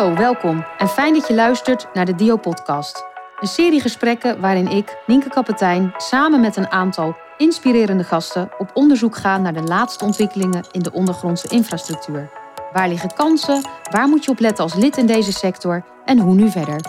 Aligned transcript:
Hallo, 0.00 0.16
welkom 0.16 0.64
en 0.78 0.88
fijn 0.88 1.14
dat 1.14 1.28
je 1.28 1.34
luistert 1.34 1.88
naar 1.94 2.04
de 2.04 2.14
Dio-podcast. 2.14 3.04
Een 3.40 3.48
serie 3.48 3.80
gesprekken 3.80 4.40
waarin 4.40 4.68
ik, 4.68 4.96
Nienke 5.06 5.28
Kapitein, 5.28 5.94
samen 5.96 6.40
met 6.40 6.56
een 6.56 6.70
aantal 6.70 7.16
inspirerende 7.36 8.04
gasten 8.04 8.50
op 8.58 8.70
onderzoek 8.74 9.16
ga 9.16 9.38
naar 9.38 9.52
de 9.52 9.62
laatste 9.62 10.04
ontwikkelingen 10.04 10.64
in 10.72 10.82
de 10.82 10.92
ondergrondse 10.92 11.48
infrastructuur. 11.48 12.30
Waar 12.72 12.88
liggen 12.88 13.14
kansen? 13.14 13.68
Waar 13.90 14.08
moet 14.08 14.24
je 14.24 14.30
op 14.30 14.38
letten 14.38 14.64
als 14.64 14.74
lid 14.74 14.96
in 14.96 15.06
deze 15.06 15.32
sector? 15.32 15.84
En 16.04 16.18
hoe 16.18 16.34
nu 16.34 16.50
verder? 16.50 16.80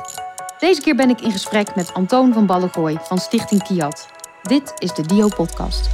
Deze 0.59 0.81
keer 0.81 0.95
ben 0.95 1.09
ik 1.09 1.21
in 1.21 1.31
gesprek 1.31 1.75
met 1.75 1.93
Antoon 1.93 2.33
van 2.33 2.45
Ballegooi 2.45 2.97
van 3.01 3.17
Stichting 3.17 3.63
Kiat. 3.63 4.07
Dit 4.41 4.73
is 4.77 4.93
de 4.93 5.01
Dio-podcast. 5.05 5.89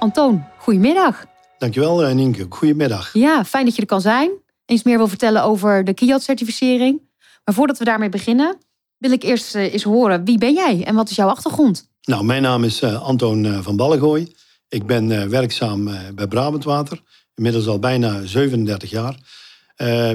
Antoon, 0.00 0.44
goedemiddag. 0.58 1.24
Dankjewel, 1.58 2.04
eh, 2.04 2.14
Nienke. 2.14 2.46
Goedemiddag. 2.48 3.10
Ja, 3.12 3.44
fijn 3.44 3.64
dat 3.64 3.74
je 3.74 3.80
er 3.80 3.86
kan 3.86 4.00
zijn. 4.00 4.30
Eens 4.66 4.82
meer 4.82 4.96
wil 4.96 5.08
vertellen 5.08 5.42
over 5.42 5.84
de 5.84 5.94
Kiat-certificering. 5.94 7.00
Maar 7.44 7.54
voordat 7.54 7.78
we 7.78 7.84
daarmee 7.84 8.08
beginnen, 8.08 8.58
wil 8.98 9.10
ik 9.10 9.22
eerst 9.22 9.54
eh, 9.54 9.72
eens 9.72 9.82
horen 9.82 10.24
wie 10.24 10.38
ben 10.38 10.54
jij 10.54 10.84
en 10.84 10.94
wat 10.94 11.10
is 11.10 11.16
jouw 11.16 11.28
achtergrond? 11.28 11.88
Nou, 12.02 12.24
mijn 12.24 12.42
naam 12.42 12.64
is 12.64 12.82
uh, 12.82 13.02
Antoon 13.02 13.62
van 13.62 13.76
Ballegooi. 13.76 14.32
Ik 14.68 14.86
ben 14.86 15.30
werkzaam 15.30 15.90
bij 16.14 16.26
Brabantwater. 16.26 17.02
Inmiddels 17.34 17.66
al 17.66 17.78
bijna 17.78 18.26
37 18.26 18.90
jaar. 18.90 19.16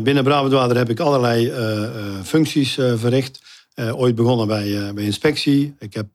binnen 0.03 0.23
Brabantwater 0.23 0.77
heb 0.77 0.89
ik 0.89 0.99
allerlei 0.99 1.51
functies 2.23 2.73
verricht. 2.73 3.41
ooit 3.75 4.15
begonnen 4.15 4.47
bij, 4.47 4.93
bij 4.93 5.03
inspectie. 5.03 5.75
Ik 5.79 5.93
heb 5.93 6.07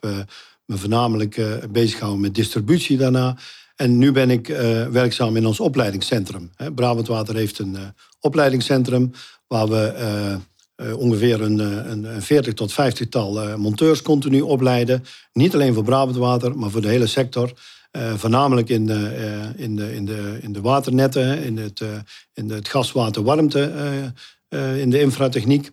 me 0.65 0.77
voornamelijk 0.77 1.41
bezig 1.71 1.93
gehouden 1.93 2.21
met 2.21 2.35
distributie 2.35 2.97
daarna. 2.97 3.37
En 3.81 3.99
nu 3.99 4.13
ben 4.13 4.31
ik 4.31 4.49
uh, 4.49 4.87
werkzaam 4.87 5.37
in 5.37 5.47
ons 5.47 5.61
opleidingscentrum. 5.61 6.51
Brabantwater 6.75 7.35
heeft 7.35 7.59
een 7.59 7.73
uh, 7.73 7.81
opleidingscentrum 8.21 9.11
waar 9.47 9.69
we 9.69 9.95
uh, 10.77 10.97
ongeveer 10.99 11.41
een, 11.41 11.59
een, 11.91 12.05
een, 12.05 12.23
40 12.23 12.55
tot 12.55 12.73
50 12.73 13.09
tal 13.09 13.59
monteurs 13.59 14.03
continu 14.03 14.41
opleiden. 14.41 15.05
Niet 15.33 15.55
alleen 15.55 15.75
voor 15.75 15.85
Brabantwater, 15.85 16.59
maar 16.59 16.71
voor 16.71 16.81
de 16.81 16.89
hele 16.89 17.07
sector. 17.07 17.53
voornamelijk 18.17 18.69
in 18.69 18.87
de, 18.87 19.53
in, 19.57 19.77
de, 19.77 19.95
in, 19.95 20.05
de, 20.05 20.39
in 20.41 20.53
de 20.53 20.61
waternetten, 20.61 21.43
in 21.43 21.59
het, 21.59 21.83
in 22.33 22.51
het 22.51 22.69
gaswaterwarmte, 22.69 23.73
in 24.77 24.91
de 24.91 25.01
infratechniek. 25.01 25.71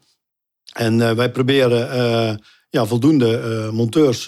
En 0.74 1.16
wij 1.16 1.32
proberen 1.32 2.40
ja, 2.70 2.86
voldoende 2.86 3.70
monteurs 3.74 4.28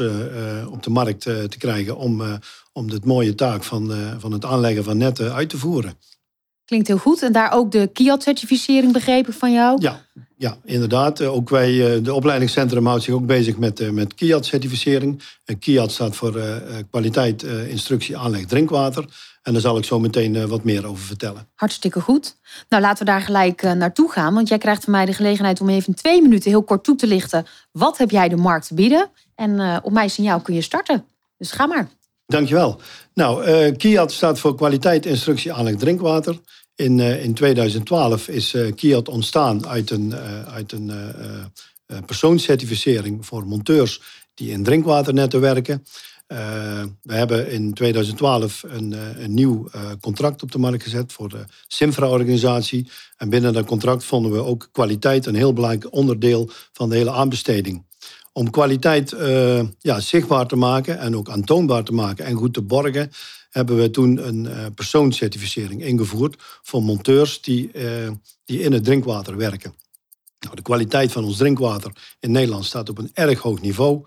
op 0.70 0.84
de 0.84 0.90
markt 0.90 1.22
te 1.22 1.58
krijgen 1.58 1.98
om 1.98 2.40
om 2.74 2.90
dit 2.90 3.06
mooie 3.06 3.36
taak 3.36 3.64
van, 3.64 3.92
uh, 3.92 3.98
van 4.18 4.32
het 4.32 4.46
aanleggen 4.46 4.84
van 4.84 4.98
netten 4.98 5.34
uit 5.34 5.50
te 5.50 5.58
voeren. 5.58 5.94
Klinkt 6.66 6.88
heel 6.88 6.98
goed. 6.98 7.22
En 7.22 7.32
daar 7.32 7.52
ook 7.52 7.72
de 7.72 7.90
KIAT-certificering 7.94 8.94
begrepen 8.94 9.34
van 9.34 9.52
jou? 9.52 9.82
Ja, 9.82 10.06
ja 10.38 10.58
inderdaad. 10.64 11.20
Eh, 11.20 11.34
ook 11.34 11.50
wij, 11.50 11.96
eh, 11.96 12.04
de 12.04 12.14
opleidingscentrum 12.14 12.86
houdt 12.86 13.04
zich 13.04 13.14
ook 13.14 13.26
bezig 13.26 13.58
met, 13.58 13.92
met 13.92 14.16
KIAT-certificering. 14.16 15.22
KIAT 15.60 15.92
staat 15.92 16.16
voor 16.16 16.42
kwaliteit, 16.90 17.44
instructie, 17.44 18.18
aanleg, 18.18 18.46
drinkwater. 18.46 19.06
En 19.42 19.54
daar 19.54 19.62
zal 19.62 19.78
ik 19.78 19.84
zo 19.84 20.00
meteen 20.00 20.48
wat 20.48 20.64
meer 20.64 20.86
over 20.86 21.06
vertellen. 21.06 21.48
Hartstikke 21.56 22.02
goed. 22.02 22.36
Nou, 22.70 22.84
laten 22.84 23.06
we 23.06 23.12
daar 23.12 23.22
gelijk 23.22 23.62
naartoe 23.62 24.12
gaan. 24.12 24.34
Want 24.34 24.48
jij 24.48 24.58
krijgt 24.58 24.84
van 24.84 24.94
mij 24.94 25.06
de 25.06 25.14
gelegenheid 25.14 25.62
om 25.62 25.70
even 25.70 25.88
in 25.88 25.94
twee 25.94 26.22
minuten 26.22 26.50
heel 26.50 26.64
kort 26.64 26.84
toe 26.84 26.96
te 26.96 27.08
lichten. 27.08 27.46
Wat 27.72 27.98
heb 27.98 28.12
jij 28.12 28.30
de 28.30 28.36
markt 28.36 28.68
te 28.68 28.74
bieden? 28.74 29.10
En 29.36 29.84
op 29.84 29.92
mijn 29.92 30.10
signaal 30.10 30.40
kun 30.40 30.54
je 30.54 30.62
starten. 30.62 31.06
Dus 31.38 31.52
ga 31.52 31.66
maar. 31.66 31.90
Dankjewel. 32.30 32.80
Nou, 33.14 33.48
uh, 33.48 33.76
KIAT 33.78 34.12
staat 34.12 34.40
voor 34.40 34.56
kwaliteit, 34.56 35.06
instructie, 35.06 35.54
aanleg, 35.54 35.76
drinkwater. 35.76 36.40
In, 36.76 36.98
uh, 36.98 37.24
in 37.24 37.34
2012 37.34 38.28
is 38.28 38.54
uh, 38.54 38.72
KIAT 38.76 39.10
ontstaan 39.10 39.68
uit 39.68 39.90
een, 39.90 40.16
uit 40.46 40.72
een 40.72 40.92
persoonscertificering 42.06 43.26
voor 43.26 43.46
monteurs 43.46 44.02
die 44.34 44.52
in 44.52 44.64
drinkwaternetten 44.64 45.42
werken. 45.42 45.86
we 47.02 47.14
hebben 47.14 47.52
in 47.52 47.74
2012 47.74 48.64
een, 48.68 48.96
een 49.24 49.34
nieuw 49.34 49.70
contract 50.02 50.44
op 50.44 50.52
de 50.52 50.58
markt 50.58 50.84
gezet 50.84 51.14
voor 51.14 51.30
de 51.30 51.46
Simfra-organisatie. 51.68 52.90
En 53.18 53.30
binnen 53.30 53.54
dat 53.54 53.66
contract 53.66 54.04
vonden 54.04 54.32
we 54.32 54.44
ook 54.44 54.70
kwaliteit 54.72 55.26
een 55.26 55.36
heel 55.36 55.54
belangrijk 55.54 55.94
onderdeel 55.94 56.50
van 56.74 56.90
de 56.90 56.96
hele 56.96 57.12
aanbesteding 57.12 57.88
om 58.40 58.50
kwaliteit 58.50 59.12
uh, 59.14 59.62
ja, 59.80 60.00
zichtbaar 60.00 60.48
te 60.48 60.56
maken 60.56 61.00
en 61.00 61.16
ook 61.16 61.30
aantoonbaar 61.30 61.84
te 61.84 61.94
maken 61.94 62.26
en 62.26 62.36
goed 62.36 62.54
te 62.54 62.62
borgen, 62.62 63.12
hebben 63.50 63.78
we 63.78 63.90
toen 63.90 64.28
een 64.28 64.46
uh, 64.46 64.66
persoonscertificering 64.76 65.84
ingevoerd 65.84 66.36
voor 66.62 66.84
monteurs 66.84 67.42
die, 67.42 67.70
uh, 67.74 68.10
die 68.46 68.62
in 68.62 68.72
het 68.72 68.84
drinkwater 68.84 69.38
werken. 69.38 69.74
Nou, 70.40 70.56
de 70.56 70.62
kwaliteit 70.62 71.12
van 71.12 71.24
ons 71.24 71.38
drinkwater 71.38 71.92
in 72.20 72.32
Nederland 72.32 72.66
staat 72.66 72.90
op 72.90 72.98
een 72.98 73.12
erg 73.14 73.40
hoog 73.40 73.62
niveau. 73.62 74.06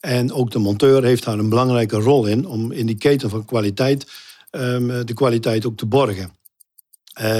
En 0.00 0.32
ook 0.32 0.50
de 0.50 0.58
monteur 0.58 1.04
heeft 1.04 1.24
daar 1.24 1.38
een 1.38 1.48
belangrijke 1.48 1.96
rol 1.96 2.26
in 2.26 2.46
om 2.46 2.72
in 2.72 2.86
die 2.86 2.98
keten 2.98 3.30
van 3.30 3.44
kwaliteit 3.44 4.06
um, 4.50 5.06
de 5.06 5.14
kwaliteit 5.14 5.66
ook 5.66 5.76
te 5.76 5.86
borgen. 5.86 6.36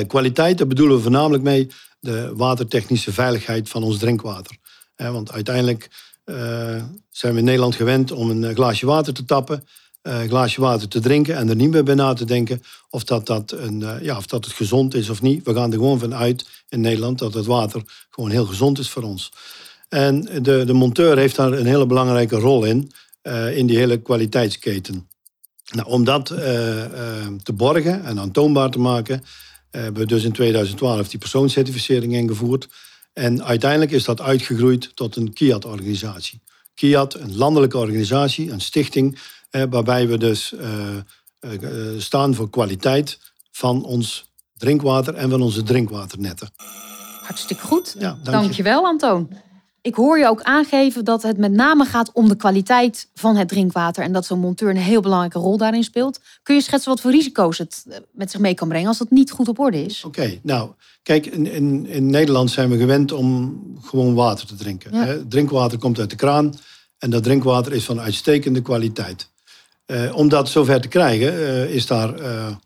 kwaliteit, 0.06 0.68
bedoelen 0.68 0.96
we 0.96 1.02
voornamelijk 1.02 1.42
mee 1.42 1.70
de 2.00 2.32
watertechnische 2.34 3.12
veiligheid 3.12 3.68
van 3.68 3.82
ons 3.82 3.98
drinkwater. 3.98 4.56
want 4.96 5.32
uiteindelijk 5.32 5.88
zijn 7.10 7.32
we 7.32 7.38
in 7.38 7.44
Nederland 7.44 7.74
gewend 7.74 8.12
om 8.12 8.30
een 8.30 8.44
eh, 8.44 8.54
glaasje 8.54 8.86
water 8.86 9.12
te 9.12 9.24
tappen, 9.24 9.64
eh, 10.02 10.22
een 10.22 10.28
glaasje 10.28 10.60
water 10.60 10.88
te 10.88 11.00
drinken 11.00 11.36
en 11.36 11.48
er 11.48 11.56
niet 11.56 11.70
meer 11.70 11.84
bij 11.84 11.94
na 11.94 12.12
te 12.12 12.24
denken 12.24 12.62
of 12.90 13.04
dat, 13.04 13.26
dat, 13.26 13.52
een, 13.52 13.84
ja, 14.02 14.16
of 14.16 14.26
dat 14.26 14.44
het 14.44 14.54
gezond 14.54 14.94
is 14.94 15.08
of 15.08 15.22
niet. 15.22 15.44
We 15.44 15.54
gaan 15.54 15.72
er 15.72 15.78
gewoon 15.78 15.98
van 15.98 16.14
uit 16.14 16.46
in 16.68 16.80
Nederland 16.80 17.18
dat 17.18 17.34
het 17.34 17.46
water 17.46 17.82
gewoon 18.10 18.30
heel 18.30 18.46
gezond 18.46 18.78
is 18.78 18.90
voor 18.90 19.02
ons. 19.02 19.32
En 19.88 20.20
de, 20.42 20.64
de 20.64 20.72
monteur 20.72 21.18
heeft 21.18 21.36
daar 21.36 21.52
een 21.52 21.66
hele 21.66 21.86
belangrijke 21.86 22.36
rol 22.36 22.64
in, 22.64 22.90
in 23.54 23.66
die 23.66 23.76
hele 23.76 24.00
kwaliteitsketen. 24.00 25.08
Nou, 25.74 25.88
om 25.88 26.04
dat 26.04 26.26
te 27.42 27.52
borgen 27.54 28.04
en 28.04 28.18
aantoonbaar 28.18 28.70
te 28.70 28.78
maken, 28.78 29.24
hebben 29.70 30.02
we 30.02 30.08
dus 30.08 30.24
in 30.24 30.32
2012 30.32 31.08
die 31.08 31.18
persoonscertificering 31.18 32.12
ingevoerd. 32.12 32.68
En 33.14 33.44
uiteindelijk 33.44 33.90
is 33.90 34.04
dat 34.04 34.20
uitgegroeid 34.20 34.96
tot 34.96 35.16
een 35.16 35.32
KIAT-organisatie. 35.32 36.42
KIAT, 36.74 37.14
een 37.14 37.36
landelijke 37.36 37.78
organisatie, 37.78 38.50
een 38.50 38.60
stichting, 38.60 39.18
eh, 39.50 39.62
waarbij 39.70 40.08
we 40.08 40.18
dus 40.18 40.54
eh, 40.54 40.96
eh, 41.38 41.50
staan 41.98 42.34
voor 42.34 42.50
kwaliteit 42.50 43.18
van 43.50 43.84
ons 43.84 44.30
drinkwater 44.56 45.14
en 45.14 45.30
van 45.30 45.42
onze 45.42 45.62
drinkwaternetten. 45.62 46.50
Hartstikke 47.22 47.62
goed. 47.62 47.94
Ja, 47.98 48.18
dank 48.22 48.24
Dankjewel, 48.24 48.80
je. 48.80 48.86
Antoon. 48.86 49.28
Ik 49.84 49.94
hoor 49.94 50.18
je 50.18 50.28
ook 50.28 50.42
aangeven 50.42 51.04
dat 51.04 51.22
het 51.22 51.38
met 51.38 51.52
name 51.52 51.84
gaat 51.84 52.12
om 52.12 52.28
de 52.28 52.36
kwaliteit 52.36 53.08
van 53.14 53.36
het 53.36 53.48
drinkwater 53.48 54.04
en 54.04 54.12
dat 54.12 54.26
zo'n 54.26 54.38
monteur 54.38 54.70
een 54.70 54.76
heel 54.76 55.00
belangrijke 55.00 55.38
rol 55.38 55.56
daarin 55.56 55.84
speelt. 55.84 56.20
Kun 56.42 56.54
je 56.54 56.60
schetsen 56.60 56.90
wat 56.90 57.00
voor 57.00 57.10
risico's 57.10 57.58
het 57.58 57.84
eh, 57.88 57.96
met 58.12 58.30
zich 58.30 58.40
mee 58.40 58.54
kan 58.54 58.68
brengen 58.68 58.88
als 58.88 58.98
dat 58.98 59.10
niet 59.10 59.30
goed 59.30 59.48
op 59.48 59.58
orde 59.58 59.84
is? 59.84 60.04
Oké, 60.04 60.38
nou, 60.42 60.70
kijk, 61.02 61.26
in, 61.26 61.46
in, 61.46 61.86
in, 61.86 62.06
Nederland 62.06 62.50
zijn 62.50 62.70
we 62.70 62.76
gewend 62.76 63.12
om 63.12 63.60
gewoon 63.80 64.14
water 64.14 64.46
te 64.46 64.54
drinken. 64.54 65.28
Drinkwater 65.28 65.78
komt 65.78 65.98
uit 65.98 66.10
de 66.10 66.16
kraan 66.16 66.54
en 66.98 67.10
dat 67.10 67.22
drinkwater 67.22 67.72
is 67.72 67.84
van 67.84 68.00
uitstekende 68.00 68.62
kwaliteit. 68.62 69.28
Uh, 69.86 70.16
om 70.16 70.28
dat 70.28 70.48
zover 70.48 70.80
te 70.80 70.88
krijgen, 70.88 71.34
uh, 71.34 71.74
is 71.74 71.86
daar 71.86 72.14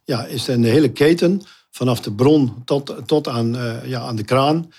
ja, 0.05 0.25
is 0.25 0.49
er 0.49 0.55
in 0.55 0.63
de 0.63 0.69
hele 0.69 0.91
keten 0.93 1.43
vanaf 1.71 2.01
de 2.01 2.13
bron 2.13 2.65
tot, 2.65 2.95
tot 3.07 3.29
aan, 3.29 3.57
uh, 3.57 3.87
ja, 3.87 4.01
aan 4.01 4.17
de 4.17 4.25
kraan 4.25 4.73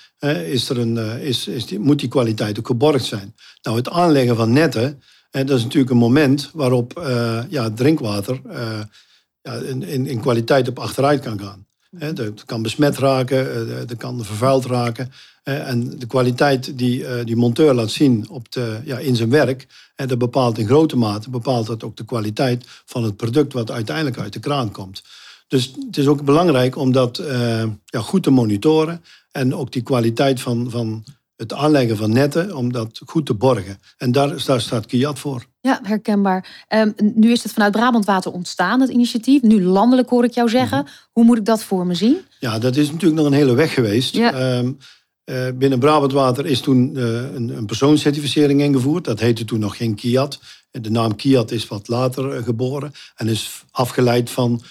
is 0.45 0.69
er 0.69 0.77
een, 0.77 0.95
uh, 0.95 1.23
is, 1.23 1.47
is 1.47 1.65
die, 1.65 1.79
moet 1.79 1.99
die 1.99 2.09
kwaliteit 2.09 2.59
ook 2.59 2.67
geborgd 2.67 3.05
zijn. 3.05 3.35
Nou, 3.61 3.77
het 3.77 3.89
aanleggen 3.89 4.35
van 4.35 4.53
netten, 4.53 5.01
dat 5.31 5.49
is 5.49 5.63
natuurlijk 5.63 5.91
een 5.91 5.97
moment 5.97 6.49
waarop 6.53 7.01
ja, 7.49 7.71
drinkwater 7.71 8.41
ja, 9.41 9.53
in, 9.53 9.83
in, 9.83 10.07
in, 10.07 10.19
kwaliteit 10.19 10.67
op 10.67 10.79
achteruit 10.79 11.21
kan 11.21 11.39
gaan. 11.39 11.65
Het 11.97 12.45
kan 12.45 12.61
besmet 12.61 12.97
raken, 12.97 13.69
het 13.77 13.97
kan 13.97 14.25
vervuild 14.25 14.65
raken. 14.65 15.11
En 15.43 15.99
de 15.99 16.07
kwaliteit 16.07 16.77
die 16.77 17.23
die 17.23 17.35
monteur 17.35 17.73
laat 17.73 17.91
zien 17.91 18.29
op 18.29 18.51
de, 18.51 18.81
ja, 18.83 18.97
in 18.97 19.15
zijn 19.15 19.29
werk, 19.29 19.67
dat 19.95 20.17
bepaalt 20.17 20.57
in 20.57 20.67
grote 20.67 20.97
mate 20.97 21.29
bepaalt 21.29 21.67
dat 21.67 21.83
ook 21.83 21.97
de 21.97 22.05
kwaliteit 22.05 22.65
van 22.85 23.03
het 23.03 23.17
product 23.17 23.53
wat 23.53 23.71
uiteindelijk 23.71 24.19
uit 24.19 24.33
de 24.33 24.39
kraan 24.39 24.71
komt. 24.71 25.01
Dus 25.49 25.73
het 25.85 25.97
is 25.97 26.07
ook 26.07 26.23
belangrijk 26.23 26.75
om 26.75 26.91
dat 26.91 27.19
uh, 27.19 27.63
ja, 27.85 27.99
goed 27.99 28.23
te 28.23 28.29
monitoren. 28.29 29.03
En 29.31 29.55
ook 29.55 29.71
die 29.71 29.81
kwaliteit 29.81 30.41
van, 30.41 30.69
van 30.69 31.03
het 31.35 31.53
aanleggen 31.53 31.97
van 31.97 32.11
netten, 32.13 32.55
om 32.55 32.71
dat 32.71 33.01
goed 33.05 33.25
te 33.25 33.33
borgen. 33.33 33.79
En 33.97 34.11
daar, 34.11 34.43
daar 34.45 34.61
staat 34.61 34.85
Kiat 34.85 35.19
voor. 35.19 35.45
Ja, 35.61 35.79
herkenbaar. 35.83 36.65
Um, 36.69 36.93
nu 36.97 37.31
is 37.31 37.43
het 37.43 37.51
vanuit 37.51 37.71
Brabant 37.71 38.05
Water 38.05 38.31
ontstaan, 38.31 38.81
het 38.81 38.89
initiatief. 38.89 39.41
Nu 39.41 39.63
landelijk 39.63 40.09
hoor 40.09 40.23
ik 40.23 40.33
jou 40.33 40.49
zeggen. 40.49 40.77
Mhm. 40.77 40.91
Hoe 41.11 41.23
moet 41.23 41.37
ik 41.37 41.45
dat 41.45 41.63
voor 41.63 41.85
me 41.85 41.93
zien? 41.93 42.17
Ja, 42.39 42.59
dat 42.59 42.75
is 42.75 42.91
natuurlijk 42.91 43.21
nog 43.21 43.25
een 43.25 43.37
hele 43.37 43.53
weg 43.53 43.73
geweest. 43.73 44.15
Ja. 44.15 44.57
Um, 44.57 44.77
binnen 45.57 45.79
Brabant 45.79 46.11
Water 46.11 46.45
is 46.45 46.61
toen 46.61 46.95
een, 46.95 47.57
een 47.57 47.65
persoonscertificering 47.65 48.61
ingevoerd. 48.61 49.05
Dat 49.05 49.19
heette 49.19 49.45
toen 49.45 49.59
nog 49.59 49.77
geen 49.77 49.95
Kiat. 49.95 50.39
De 50.71 50.91
naam 50.91 51.15
Kiat 51.15 51.51
is 51.51 51.67
wat 51.67 51.87
later 51.87 52.43
geboren 52.43 52.91
en 53.15 53.27
is 53.27 53.63
afgeleid 53.71 54.29
van 54.29 54.61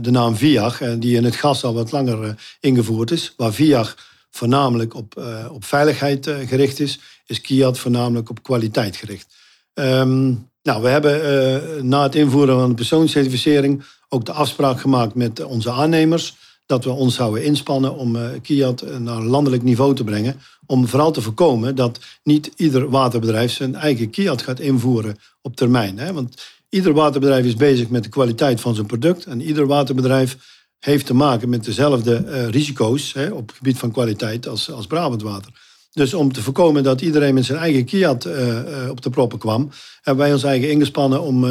de 0.00 0.10
naam 0.10 0.36
VIAG, 0.36 0.82
die 0.98 1.16
in 1.16 1.24
het 1.24 1.36
gas 1.36 1.64
al 1.64 1.74
wat 1.74 1.92
langer 1.92 2.34
ingevoerd 2.60 3.10
is. 3.10 3.34
Waar 3.36 3.52
VIAG 3.52 3.96
voornamelijk 4.30 4.94
op, 4.94 5.22
op 5.50 5.64
veiligheid 5.64 6.30
gericht 6.46 6.80
is, 6.80 7.00
is 7.26 7.40
Kiat 7.40 7.78
voornamelijk 7.78 8.30
op 8.30 8.42
kwaliteit 8.42 8.96
gericht. 8.96 9.34
Ehm, 9.74 10.34
nou, 10.62 10.82
we 10.82 10.88
hebben 10.88 11.88
na 11.88 12.02
het 12.02 12.14
invoeren 12.14 12.58
van 12.58 12.68
de 12.68 12.74
persoonscertificering 12.74 13.84
ook 14.08 14.24
de 14.24 14.32
afspraak 14.32 14.80
gemaakt 14.80 15.14
met 15.14 15.44
onze 15.44 15.70
aannemers 15.70 16.36
dat 16.68 16.84
we 16.84 16.90
ons 16.90 17.14
zouden 17.14 17.44
inspannen 17.44 17.94
om 17.96 18.16
uh, 18.16 18.68
naar 18.98 19.22
landelijk 19.22 19.62
niveau 19.62 19.94
te 19.94 20.04
brengen. 20.04 20.40
Om 20.66 20.88
vooral 20.88 21.10
te 21.10 21.20
voorkomen 21.20 21.74
dat 21.74 21.98
niet 22.22 22.50
ieder 22.56 22.90
waterbedrijf 22.90 23.52
zijn 23.52 23.74
eigen 23.74 24.10
Kiat 24.10 24.42
gaat 24.42 24.60
invoeren 24.60 25.16
op 25.42 25.56
termijn. 25.56 25.98
Hè? 25.98 26.12
Want 26.12 26.42
ieder 26.68 26.92
waterbedrijf 26.92 27.44
is 27.44 27.56
bezig 27.56 27.88
met 27.88 28.02
de 28.02 28.08
kwaliteit 28.08 28.60
van 28.60 28.74
zijn 28.74 28.86
product. 28.86 29.24
En 29.24 29.40
ieder 29.40 29.66
waterbedrijf 29.66 30.36
heeft 30.78 31.06
te 31.06 31.14
maken 31.14 31.48
met 31.48 31.64
dezelfde 31.64 32.24
uh, 32.24 32.48
risico's 32.48 33.12
hè, 33.12 33.28
op 33.30 33.48
het 33.48 33.56
gebied 33.56 33.78
van 33.78 33.92
kwaliteit 33.92 34.48
als, 34.48 34.70
als 34.70 34.86
Brabant 34.86 35.22
Water. 35.22 35.52
Dus 35.92 36.14
om 36.14 36.32
te 36.32 36.42
voorkomen 36.42 36.82
dat 36.82 37.00
iedereen 37.00 37.34
met 37.34 37.44
zijn 37.44 37.58
eigen 37.58 37.84
Kiat 37.84 38.26
uh, 38.26 38.90
op 38.90 39.02
de 39.02 39.10
proppen 39.10 39.38
kwam, 39.38 39.70
hebben 40.00 40.24
wij 40.24 40.32
ons 40.32 40.42
eigen 40.42 40.70
ingespannen 40.70 41.22
om, 41.22 41.46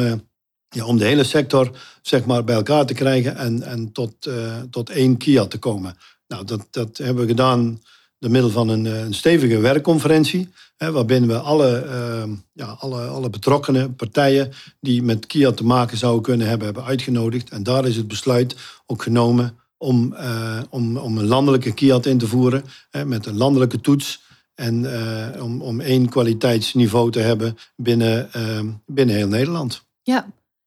ja, 0.68 0.84
om 0.84 0.98
de 0.98 1.04
hele 1.04 1.24
sector 1.24 1.70
zeg 2.02 2.24
maar, 2.24 2.44
bij 2.44 2.54
elkaar 2.54 2.86
te 2.86 2.94
krijgen 2.94 3.36
en, 3.36 3.62
en 3.62 3.92
tot, 3.92 4.30
tot 4.70 4.90
één 4.90 5.16
Kiat 5.16 5.50
te 5.50 5.58
komen. 5.58 5.96
Nou, 6.28 6.44
dat, 6.44 6.66
dat 6.70 6.98
hebben 6.98 7.22
we 7.22 7.28
gedaan 7.28 7.80
door 8.18 8.30
middel 8.30 8.50
van 8.50 8.68
een, 8.68 8.84
een 8.84 9.14
stevige 9.14 9.58
werkconferentie, 9.58 10.48
hè, 10.76 10.92
waarbinnen 10.92 11.28
we 11.28 11.38
alle, 11.38 11.86
ja, 12.52 12.76
alle, 12.78 13.06
alle 13.06 13.30
betrokkenen 13.30 13.94
partijen 13.94 14.52
die 14.80 15.02
met 15.02 15.26
Kiat 15.26 15.56
te 15.56 15.64
maken 15.64 15.98
zouden 15.98 16.22
kunnen 16.22 16.46
hebben, 16.46 16.66
hebben 16.66 16.84
uitgenodigd. 16.84 17.50
En 17.50 17.62
daar 17.62 17.86
is 17.86 17.96
het 17.96 18.08
besluit 18.08 18.56
ook 18.86 19.02
genomen 19.02 19.58
om, 19.76 20.16
om, 20.70 20.96
om 20.96 21.18
een 21.18 21.26
landelijke 21.26 21.74
Kiat 21.74 22.06
in 22.06 22.18
te 22.18 22.26
voeren, 22.26 22.64
hè, 22.90 23.04
met 23.04 23.26
een 23.26 23.36
landelijke 23.36 23.80
toets. 23.80 24.26
En 24.54 24.82
uh, 24.82 25.42
om, 25.42 25.62
om 25.62 25.80
één 25.80 26.08
kwaliteitsniveau 26.08 27.10
te 27.10 27.18
hebben 27.18 27.56
binnen, 27.76 28.28
uh, 28.36 28.60
binnen 28.86 29.16
heel 29.16 29.28
Nederland. 29.28 29.82
Ja, 30.02 30.26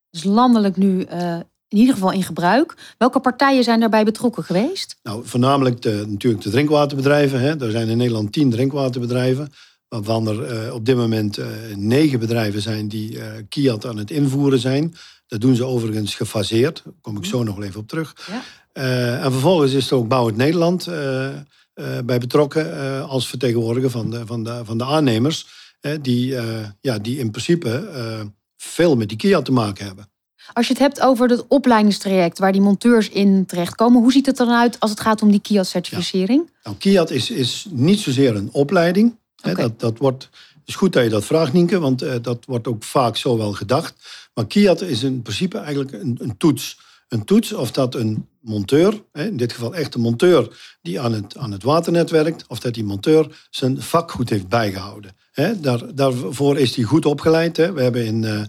dus 0.10 0.24
landelijk 0.24 0.78
nu 0.78 1.06
uh, 1.06 1.40
in 1.72 1.78
ieder 1.78 1.94
geval 1.94 2.12
in 2.12 2.24
gebruik. 2.24 2.94
Welke 2.98 3.20
partijen 3.20 3.64
zijn 3.64 3.80
daarbij 3.80 4.04
betrokken 4.04 4.44
geweest? 4.44 4.96
Nou, 5.04 5.22
voornamelijk 5.26 5.82
de, 5.82 6.06
natuurlijk 6.08 6.44
de 6.44 6.50
drinkwaterbedrijven. 6.50 7.40
Hè. 7.40 7.60
Er 7.60 7.72
zijn 7.72 7.90
in 7.90 7.98
Nederland 7.98 8.32
tien 8.32 8.50
drinkwaterbedrijven. 8.50 9.54
Waarvan 9.88 10.28
er 10.28 10.74
op 10.74 10.86
dit 10.86 10.96
moment 10.96 11.40
negen 11.76 12.20
bedrijven 12.20 12.62
zijn 12.62 12.88
die 12.88 13.20
Kiat 13.50 13.86
aan 13.86 13.98
het 13.98 14.12
invoeren 14.12 14.60
zijn. 14.60 14.96
Dat 15.28 15.42
doen 15.42 15.56
ze 15.56 15.66
overigens 15.66 16.16
gefaseerd. 16.16 16.82
Daar 16.84 16.94
kom 17.02 17.18
ik 17.18 17.26
zo 17.26 17.44
nog 17.44 17.64
even 17.64 17.80
op 17.80 17.88
terug. 17.88 18.16
Ja. 18.28 19.22
en 19.22 19.32
vervolgens 19.32 19.74
is 19.74 19.92
er 19.92 19.98
ook 19.98 20.08
Bouw 20.08 20.26
het 20.26 20.36
Nederland 20.36 20.88
eh, 21.74 21.98
bij 22.06 22.18
betrokken 22.18 22.78
eh, 22.78 23.10
als 23.10 23.28
vertegenwoordiger 23.28 23.90
van 23.90 24.10
de, 24.10 24.26
van 24.26 24.44
de, 24.44 24.62
van 24.64 24.78
de 24.78 24.86
aannemers. 24.86 25.48
die, 26.02 26.36
eh, 26.36 26.70
ja, 26.82 26.98
die 26.98 27.18
in 27.18 27.32
principe 27.32 27.90
veel 28.58 28.96
met 28.96 29.10
die 29.10 29.18
Kia 29.18 29.42
te 29.42 29.52
maken 29.52 29.86
hebben. 29.86 30.11
Als 30.54 30.68
je 30.68 30.74
het 30.74 30.82
hebt 30.82 31.02
over 31.02 31.30
het 31.30 31.48
opleidingstraject 31.48 32.40
waar 32.40 32.52
die 32.52 32.62
monteurs 32.62 33.10
in 33.10 33.46
terechtkomen, 33.46 34.02
hoe 34.02 34.12
ziet 34.12 34.26
het 34.26 34.38
dan 34.38 34.50
uit 34.50 34.80
als 34.80 34.90
het 34.90 35.00
gaat 35.00 35.22
om 35.22 35.32
die 35.32 35.42
Kiat-certificering? 35.42 36.44
Ja. 36.46 36.60
Nou, 36.64 36.76
Kiat 36.78 37.12
is, 37.12 37.30
is 37.30 37.68
niet 37.70 38.00
zozeer 38.00 38.36
een 38.36 38.50
opleiding. 38.52 39.16
dat, 39.36 39.80
dat 39.80 39.98
wordt, 39.98 40.24
het 40.34 40.68
is 40.68 40.76
goed 40.76 40.94
dat 40.94 41.04
je 41.04 41.10
dat 41.10 41.26
vraagt, 41.26 41.54
Nienke, 41.54 41.80
want 41.80 42.24
dat 42.24 42.46
wordt 42.46 42.68
ook 42.68 42.84
vaak 42.84 43.18
zo 43.18 43.38
wel 43.38 43.54
gedacht. 43.54 43.94
Maar 44.34 44.48
Kiat 44.48 44.82
is 44.82 45.04
in 45.04 45.22
principe 45.22 45.58
eigenlijk 45.58 45.92
een, 45.92 46.18
een 46.20 46.38
toets. 46.38 46.80
Een 47.08 47.24
toets 47.24 47.54
of 47.54 47.72
dat 47.72 47.96
een 47.96 48.28
monteur, 48.42 49.04
in 49.14 49.38
dit 49.38 49.54
geval 49.54 49.76
echt 49.76 49.96
een 49.96 50.02
monteur 50.02 50.60
die 50.82 51.00
aan 51.00 51.14
het, 51.14 51.38
aan 51.38 51.52
het 51.52 51.64
waternet 51.64 52.10
werkt, 52.10 52.46
of 52.48 52.60
dat 52.60 52.74
die 52.74 52.84
monteur 52.84 53.48
zijn 53.50 53.82
vak 53.82 54.12
goed 54.12 54.30
heeft 54.30 54.48
bijgehouden. 54.48 55.16
Daar, 55.62 55.96
daarvoor 55.96 56.58
is 56.58 56.76
hij 56.76 56.86
goed 56.86 57.06
opgeleid. 57.06 57.58
We 57.58 57.82
hebben 57.82 58.06
in, 58.06 58.24
uh, 58.24 58.42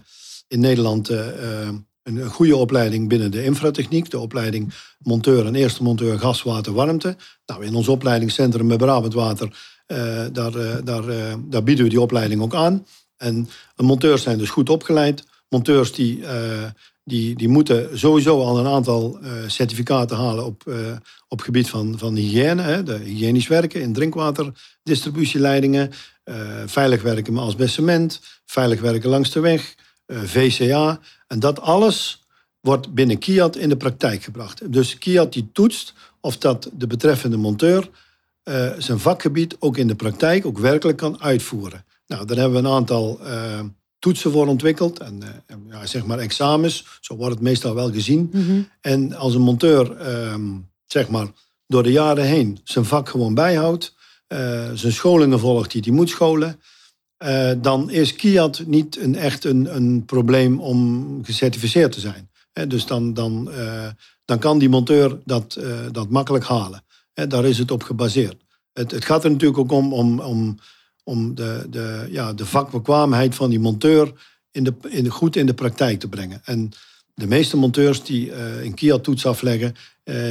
in 0.47 0.59
Nederland 0.59 1.09
uh, 1.09 1.69
een 2.03 2.25
goede 2.25 2.55
opleiding 2.55 3.09
binnen 3.09 3.31
de 3.31 3.43
infratechniek, 3.43 4.09
de 4.09 4.19
opleiding 4.19 4.73
monteur 4.99 5.45
en 5.45 5.55
eerste 5.55 5.83
monteur 5.83 6.19
gas, 6.19 6.43
water, 6.43 6.73
warmte. 6.73 7.15
Nou, 7.45 7.65
in 7.65 7.75
ons 7.75 7.87
opleidingscentrum 7.87 8.67
bij 8.67 8.77
Brabant 8.77 9.13
Water, 9.13 9.47
uh, 9.87 10.25
daar, 10.31 10.83
daar, 10.83 11.03
daar 11.45 11.63
bieden 11.63 11.83
we 11.83 11.89
die 11.89 12.01
opleiding 12.01 12.41
ook 12.41 12.55
aan. 12.55 12.85
En 13.17 13.49
monteurs 13.75 14.21
zijn 14.21 14.37
dus 14.37 14.49
goed 14.49 14.69
opgeleid. 14.69 15.23
Monteurs 15.49 15.93
die 15.93 16.23
die, 17.05 17.35
die 17.35 17.47
moeten 17.47 17.99
sowieso 17.99 18.41
al 18.41 18.59
een 18.59 18.67
aantal 18.67 19.19
certificaten 19.47 20.17
halen 20.17 20.45
op, 20.45 20.73
op 21.27 21.41
gebied 21.41 21.69
van, 21.69 21.97
van 21.97 22.15
hygiëne. 22.15 22.61
Hè, 22.61 22.83
de 22.83 22.97
hygiënisch 22.97 23.47
werken 23.47 23.81
in 23.81 23.93
drinkwaterddistributieleidingen. 23.93 25.91
Uh, 26.25 26.35
veilig 26.65 27.01
werken 27.01 27.33
met 27.33 27.43
asbestcement. 27.43 28.19
Veilig 28.45 28.81
werken 28.81 29.09
langs 29.09 29.31
de 29.31 29.39
weg. 29.39 29.75
VCA. 30.07 30.99
En 31.27 31.39
dat 31.39 31.59
alles 31.59 32.23
wordt 32.59 32.93
binnen 32.93 33.17
Kiat 33.17 33.55
in 33.55 33.69
de 33.69 33.77
praktijk 33.77 34.23
gebracht. 34.23 34.73
Dus 34.73 34.97
Kiat 34.97 35.33
die 35.33 35.49
toetst 35.51 35.93
of 36.19 36.37
dat 36.37 36.69
de 36.73 36.87
betreffende 36.87 37.37
monteur 37.37 37.89
zijn 38.77 38.99
vakgebied 38.99 39.55
ook 39.59 39.77
in 39.77 39.87
de 39.87 39.95
praktijk 39.95 40.45
ook 40.45 40.57
werkelijk 40.57 40.97
kan 40.97 41.21
uitvoeren. 41.21 41.85
Nou, 42.07 42.25
daar 42.25 42.37
hebben 42.37 42.61
we 42.61 42.67
een 42.67 42.73
aantal 42.73 43.19
toetsen 44.03 44.31
voor 44.31 44.47
ontwikkeld. 44.47 44.99
En, 44.99 45.19
uh, 45.23 45.55
ja, 45.69 45.85
zeg 45.85 46.05
maar 46.05 46.19
examens, 46.19 46.85
zo 47.01 47.15
wordt 47.15 47.33
het 47.33 47.43
meestal 47.43 47.75
wel 47.75 47.91
gezien. 47.91 48.29
Mhm. 48.33 48.61
En 48.81 49.13
als 49.13 49.35
een 49.35 49.41
monteur, 49.41 49.97
ehm, 49.97 50.49
zeg 50.85 51.09
maar, 51.09 51.27
door 51.67 51.83
de 51.83 51.91
jaren 51.91 52.25
heen 52.25 52.59
zijn 52.63 52.85
vak 52.85 53.09
gewoon 53.09 53.33
bijhoudt, 53.33 53.95
zijn 54.73 54.91
scholingen 54.91 55.39
volgt 55.39 55.71
die 55.71 55.81
hij 55.81 55.91
moet 55.91 56.09
scholen, 56.09 56.59
uh, 57.23 57.51
dan 57.61 57.89
is 57.89 58.15
Kiat 58.15 58.63
niet 58.65 58.97
een, 58.97 59.15
echt 59.15 59.43
een, 59.43 59.75
een 59.75 60.05
probleem 60.05 60.59
om 60.59 61.19
gecertificeerd 61.23 61.91
te 61.91 61.99
zijn. 61.99 62.29
dus 62.69 62.85
dan, 62.85 63.13
dan, 63.13 63.51
dan 64.25 64.39
kan 64.39 64.57
die 64.57 64.69
monteur 64.69 65.19
dat, 65.25 65.59
dat 65.91 66.09
makkelijk 66.09 66.45
halen. 66.45 66.83
daar 67.13 67.45
is 67.45 67.57
het 67.57 67.71
op 67.71 67.83
gebaseerd. 67.83 68.35
Het, 68.73 68.91
het 68.91 69.05
gaat 69.05 69.23
er 69.23 69.31
natuurlijk 69.31 69.59
ook 69.59 69.71
om, 69.71 69.93
om, 69.93 70.19
om 70.19 70.57
om 71.03 71.35
de, 71.35 71.65
de, 71.69 72.07
ja, 72.09 72.33
de 72.33 72.45
vakbekwaamheid 72.45 73.35
van 73.35 73.49
die 73.49 73.59
monteur 73.59 74.11
in 74.51 74.63
de, 74.63 74.73
in 74.87 75.03
de, 75.03 75.09
goed 75.09 75.35
in 75.35 75.45
de 75.45 75.53
praktijk 75.53 75.99
te 75.99 76.07
brengen. 76.07 76.41
En 76.45 76.71
de 77.13 77.27
meeste 77.27 77.57
monteurs 77.57 78.03
die 78.03 78.33
een 78.63 78.73
Kia-toets 78.73 79.25
afleggen, 79.25 79.75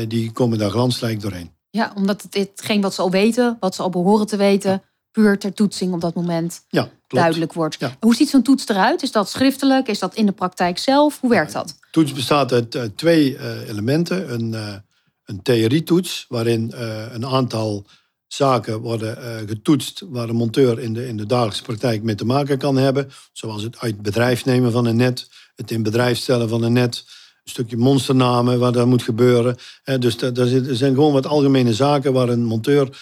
die 0.08 0.32
komen 0.32 0.58
daar 0.58 0.70
glansrijk 0.70 1.20
doorheen. 1.20 1.50
Ja, 1.70 1.92
omdat 1.94 2.22
het 2.22 2.34
hetgeen 2.34 2.80
wat 2.80 2.94
ze 2.94 3.02
al 3.02 3.10
weten, 3.10 3.56
wat 3.60 3.74
ze 3.74 3.82
al 3.82 3.90
behoren 3.90 4.26
te 4.26 4.36
weten, 4.36 4.82
puur 5.12 5.38
ter 5.38 5.52
toetsing 5.52 5.92
op 5.92 6.00
dat 6.00 6.14
moment 6.14 6.64
ja, 6.68 6.90
duidelijk 7.08 7.52
wordt. 7.52 7.78
Hoe 8.00 8.14
ziet 8.14 8.28
zo'n 8.28 8.42
toets 8.42 8.68
eruit? 8.68 9.02
Is 9.02 9.12
dat 9.12 9.30
schriftelijk? 9.30 9.88
Is 9.88 9.98
dat 9.98 10.14
in 10.14 10.26
de 10.26 10.32
praktijk 10.32 10.78
zelf? 10.78 11.20
Hoe 11.20 11.30
werkt 11.30 11.52
dat? 11.52 11.68
De 11.68 11.74
toets 11.90 12.12
bestaat 12.12 12.52
uit 12.52 12.74
uh, 12.74 12.82
twee 12.96 13.38
elementen. 13.68 14.32
Een, 14.32 14.82
een 15.24 15.42
theorietoets, 15.42 16.26
waarin 16.28 16.72
een 17.12 17.26
aantal 17.26 17.86
zaken 18.32 18.80
worden 18.80 19.18
uh, 19.18 19.48
getoetst 19.48 20.04
waar 20.08 20.28
een 20.28 20.36
monteur 20.36 20.80
in 20.80 20.92
de, 20.92 21.08
in 21.08 21.16
de 21.16 21.26
dagelijkse 21.26 21.62
praktijk 21.62 22.02
mee 22.02 22.14
te 22.14 22.24
maken 22.24 22.58
kan 22.58 22.76
hebben. 22.76 23.10
Zoals 23.32 23.62
het 23.62 23.78
uit 23.78 24.02
bedrijf 24.02 24.44
nemen 24.44 24.72
van 24.72 24.86
een 24.86 24.96
net, 24.96 25.28
het 25.54 25.70
in 25.70 25.82
bedrijf 25.82 26.18
stellen 26.18 26.48
van 26.48 26.62
een 26.62 26.72
net, 26.72 27.04
een 27.44 27.50
stukje 27.50 27.76
monsternamen 27.76 28.58
waar 28.58 28.72
dat 28.72 28.86
moet 28.86 29.02
gebeuren. 29.02 29.56
Uh, 29.84 29.98
dus 29.98 30.22
er 30.22 30.76
zijn 30.76 30.94
gewoon 30.94 31.12
wat 31.12 31.26
algemene 31.26 31.74
zaken 31.74 32.12
waar 32.12 32.28
een 32.28 32.44
monteur 32.44 32.86
uh, 32.86 32.94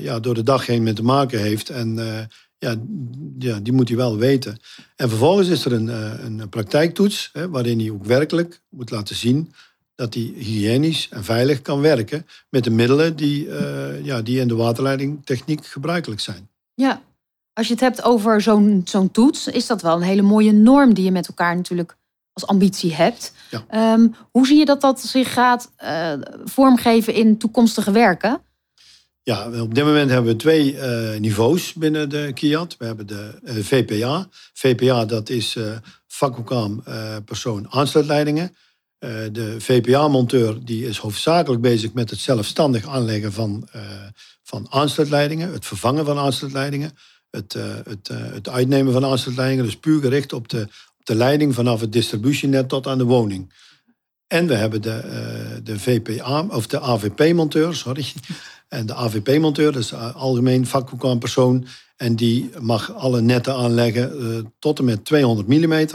ja, 0.00 0.20
door 0.20 0.34
de 0.34 0.42
dag 0.42 0.66
heen 0.66 0.82
mee 0.82 0.92
te 0.92 1.02
maken 1.02 1.40
heeft. 1.40 1.70
En 1.70 1.94
ja, 2.58 2.76
ja, 3.38 3.58
die 3.62 3.72
moet 3.72 3.88
hij 3.88 3.96
wel 3.96 4.16
weten. 4.16 4.58
En 4.96 5.08
vervolgens 5.08 5.48
is 5.48 5.64
er 5.64 5.72
een, 5.72 5.88
een 6.24 6.48
praktijktoets, 6.48 7.30
hè, 7.32 7.48
waarin 7.48 7.78
hij 7.78 7.90
ook 7.90 8.04
werkelijk 8.04 8.62
moet 8.68 8.90
laten 8.90 9.16
zien 9.16 9.52
dat 9.94 10.14
hij 10.14 10.32
hygiënisch 10.36 11.08
en 11.10 11.24
veilig 11.24 11.62
kan 11.62 11.80
werken 11.80 12.26
met 12.48 12.64
de 12.64 12.70
middelen 12.70 13.16
die, 13.16 13.46
uh, 13.46 14.04
ja, 14.04 14.22
die 14.22 14.40
in 14.40 14.48
de 14.48 14.54
waterleidingtechniek 14.54 15.66
gebruikelijk 15.66 16.20
zijn. 16.20 16.48
Ja, 16.74 17.02
als 17.52 17.66
je 17.66 17.72
het 17.72 17.82
hebt 17.82 18.02
over 18.02 18.40
zo'n 18.40 18.82
zo'n 18.84 19.10
toets, 19.10 19.46
is 19.46 19.66
dat 19.66 19.82
wel 19.82 19.96
een 19.96 20.02
hele 20.02 20.22
mooie 20.22 20.52
norm 20.52 20.94
die 20.94 21.04
je 21.04 21.10
met 21.10 21.28
elkaar 21.28 21.56
natuurlijk 21.56 21.96
als 22.32 22.46
ambitie 22.46 22.94
hebt. 22.94 23.32
Ja. 23.50 23.92
Um, 23.94 24.14
hoe 24.30 24.46
zie 24.46 24.58
je 24.58 24.64
dat 24.64 24.80
dat 24.80 25.00
zich 25.00 25.32
gaat 25.32 25.70
uh, 25.82 26.12
vormgeven 26.44 27.14
in 27.14 27.38
toekomstige 27.38 27.90
werken? 27.90 28.40
Ja, 29.24 29.60
op 29.60 29.74
dit 29.74 29.84
moment 29.84 30.10
hebben 30.10 30.32
we 30.32 30.38
twee 30.38 30.72
uh, 30.72 31.18
niveaus 31.18 31.72
binnen 31.72 32.08
de 32.08 32.30
KIAT. 32.34 32.76
We 32.78 32.84
hebben 32.84 33.06
de 33.06 33.38
VPA. 33.42 34.28
VPA, 34.52 35.04
dat 35.04 35.28
is 35.28 35.56
vakbekwaam 36.06 36.82
persoon 37.24 37.66
aansluitleidingen. 37.70 38.56
de 39.32 39.56
VPA-monteur 39.58 40.64
die 40.64 40.86
is 40.86 40.98
hoofdzakelijk 40.98 41.62
bezig 41.62 41.92
met 41.92 42.10
het 42.10 42.18
zelfstandig 42.18 42.86
aanleggen 42.86 43.32
van, 43.32 43.68
van 44.42 44.66
aansluitleidingen, 44.70 45.52
het 45.52 45.66
vervangen 45.66 46.04
van 46.04 46.18
aansluitleidingen, 46.18 46.92
het, 47.30 47.52
het, 47.84 48.08
het 48.08 48.48
uitnemen 48.48 48.92
van 48.92 49.04
aansluitleidingen, 49.04 49.64
dus 49.64 49.76
puur 49.76 50.00
gericht 50.00 50.32
op 50.32 50.48
de, 50.48 50.62
op 50.98 51.06
de 51.06 51.14
leiding 51.14 51.54
vanaf 51.54 51.80
het 51.80 51.92
distributienet 51.92 52.68
tot 52.68 52.86
aan 52.86 52.98
de 52.98 53.04
woning. 53.04 53.52
En 54.26 54.46
we 54.46 54.54
hebben 54.54 54.82
de, 54.82 55.60
de 55.62 55.78
VPA, 55.78 56.46
of 56.48 56.66
de 56.66 56.80
AVP-monteur, 56.80 57.74
sorry. 57.74 58.06
En 58.72 58.86
de 58.86 58.94
AVP-monteur, 58.94 59.76
is 59.76 59.94
algemeen 59.94 60.66
persoon. 61.18 61.66
En 61.96 62.16
die 62.16 62.50
mag 62.60 62.94
alle 62.94 63.20
netten 63.20 63.54
aanleggen 63.54 64.22
uh, 64.22 64.38
tot 64.58 64.78
en 64.78 64.84
met 64.84 65.04
200 65.04 65.48
mm. 65.48 65.86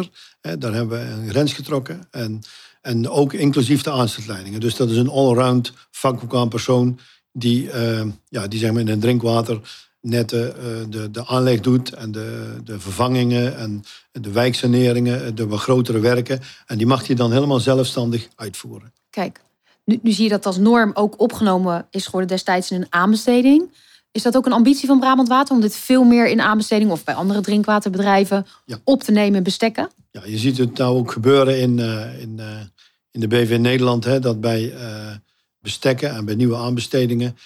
daar 0.60 0.74
hebben 0.74 0.90
we 0.90 1.06
een 1.06 1.30
grens 1.30 1.54
getrokken. 1.54 2.08
En, 2.12 2.42
en 2.82 3.10
ook 3.10 3.34
inclusief 3.34 3.82
de 3.82 3.92
aansluitleidingen. 3.92 4.60
Dus 4.60 4.76
dat 4.76 4.90
is 4.90 4.98
een 4.98 5.10
allround 5.10 5.74
persoon 6.50 7.00
die, 7.32 7.64
uh, 7.64 8.06
ja, 8.30 8.48
die 8.48 8.60
zeg 8.60 8.72
maar 8.72 8.82
in 8.82 8.88
een 8.88 9.00
drinkwaternetten 9.00 9.64
uh, 10.02 10.64
de, 10.90 11.12
de 11.12 11.28
aanleg 11.28 11.60
doet 11.60 11.94
en 11.94 12.12
de, 12.12 12.58
de 12.64 12.80
vervangingen 12.80 13.58
en 13.58 13.84
de 14.12 14.32
wijksaneringen, 14.32 15.36
de 15.36 15.58
grotere 15.58 16.00
werken. 16.00 16.40
En 16.66 16.78
die 16.78 16.88
mag 16.88 17.08
hij 17.08 17.16
dan 17.16 17.32
helemaal 17.32 17.60
zelfstandig 17.60 18.28
uitvoeren. 18.36 18.94
Kijk, 19.10 19.42
nu, 19.88 20.00
nu 20.02 20.12
zie 20.12 20.24
je 20.24 20.30
dat 20.30 20.46
als 20.46 20.58
norm 20.58 20.92
ook 20.94 21.20
opgenomen 21.22 21.88
is 21.90 22.06
geworden 22.06 22.30
destijds 22.30 22.72
in 22.72 22.82
een 22.82 22.88
aanbesteding. 22.90 23.72
Is 24.12 24.24
dat 24.24 24.38
ook 24.38 24.46
een 24.46 24.54
ambitie 24.54 24.88
van 24.88 25.00
Brabant 25.00 25.28
Water 25.28 25.56
om 25.56 25.62
dit 25.62 25.76
veel 25.76 26.04
meer 26.04 26.28
in 26.28 26.42
aanbesteding 26.42 26.92
of 26.92 27.04
bij 27.04 27.14
andere 27.14 27.42
drinkwaterbedrijven 27.42 28.46
op 28.84 29.04
te 29.04 29.12
nemen 29.12 29.36
en 29.36 29.44
bestekken? 29.44 29.90
Ja, 30.12 30.22
je 30.26 30.38
ziet 30.38 30.58
het 30.58 30.78
nou 30.78 30.98
ook 30.98 31.12
gebeuren 31.12 31.60
in, 31.60 31.78
uh, 31.78 32.22
in, 32.22 32.38
uh, 32.40 32.60
in 33.12 33.20
de 33.20 33.28
BV 33.28 33.58
Nederland, 33.60 34.04
hè, 34.04 34.20
dat 34.20 34.42
bij 34.42 34.74
uh, 34.74 34.80
bestekken 35.60 36.10
en 36.10 36.26
bij 36.26 36.36
nieuwe 36.36 36.56
aanbestedingen, 36.56 37.38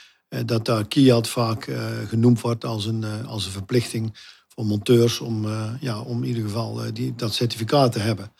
dat 0.46 0.66
daar 0.66 0.88
Kiat 0.88 1.28
vaak 1.28 1.68
genoemd 2.08 2.42
wordt 2.42 2.66
als 2.66 2.86
een, 2.86 3.06
als 3.26 3.46
een 3.46 3.52
verplichting 3.52 4.14
voor 4.48 4.66
monteurs 4.66 5.20
om, 5.20 5.48
ja, 5.80 6.02
om 6.02 6.24
in 6.24 6.28
ieder 6.28 6.44
geval 6.44 6.82
die, 6.94 7.14
dat 7.16 7.34
certificaat 7.34 7.92
te 7.92 8.00
hebben. 8.00 8.32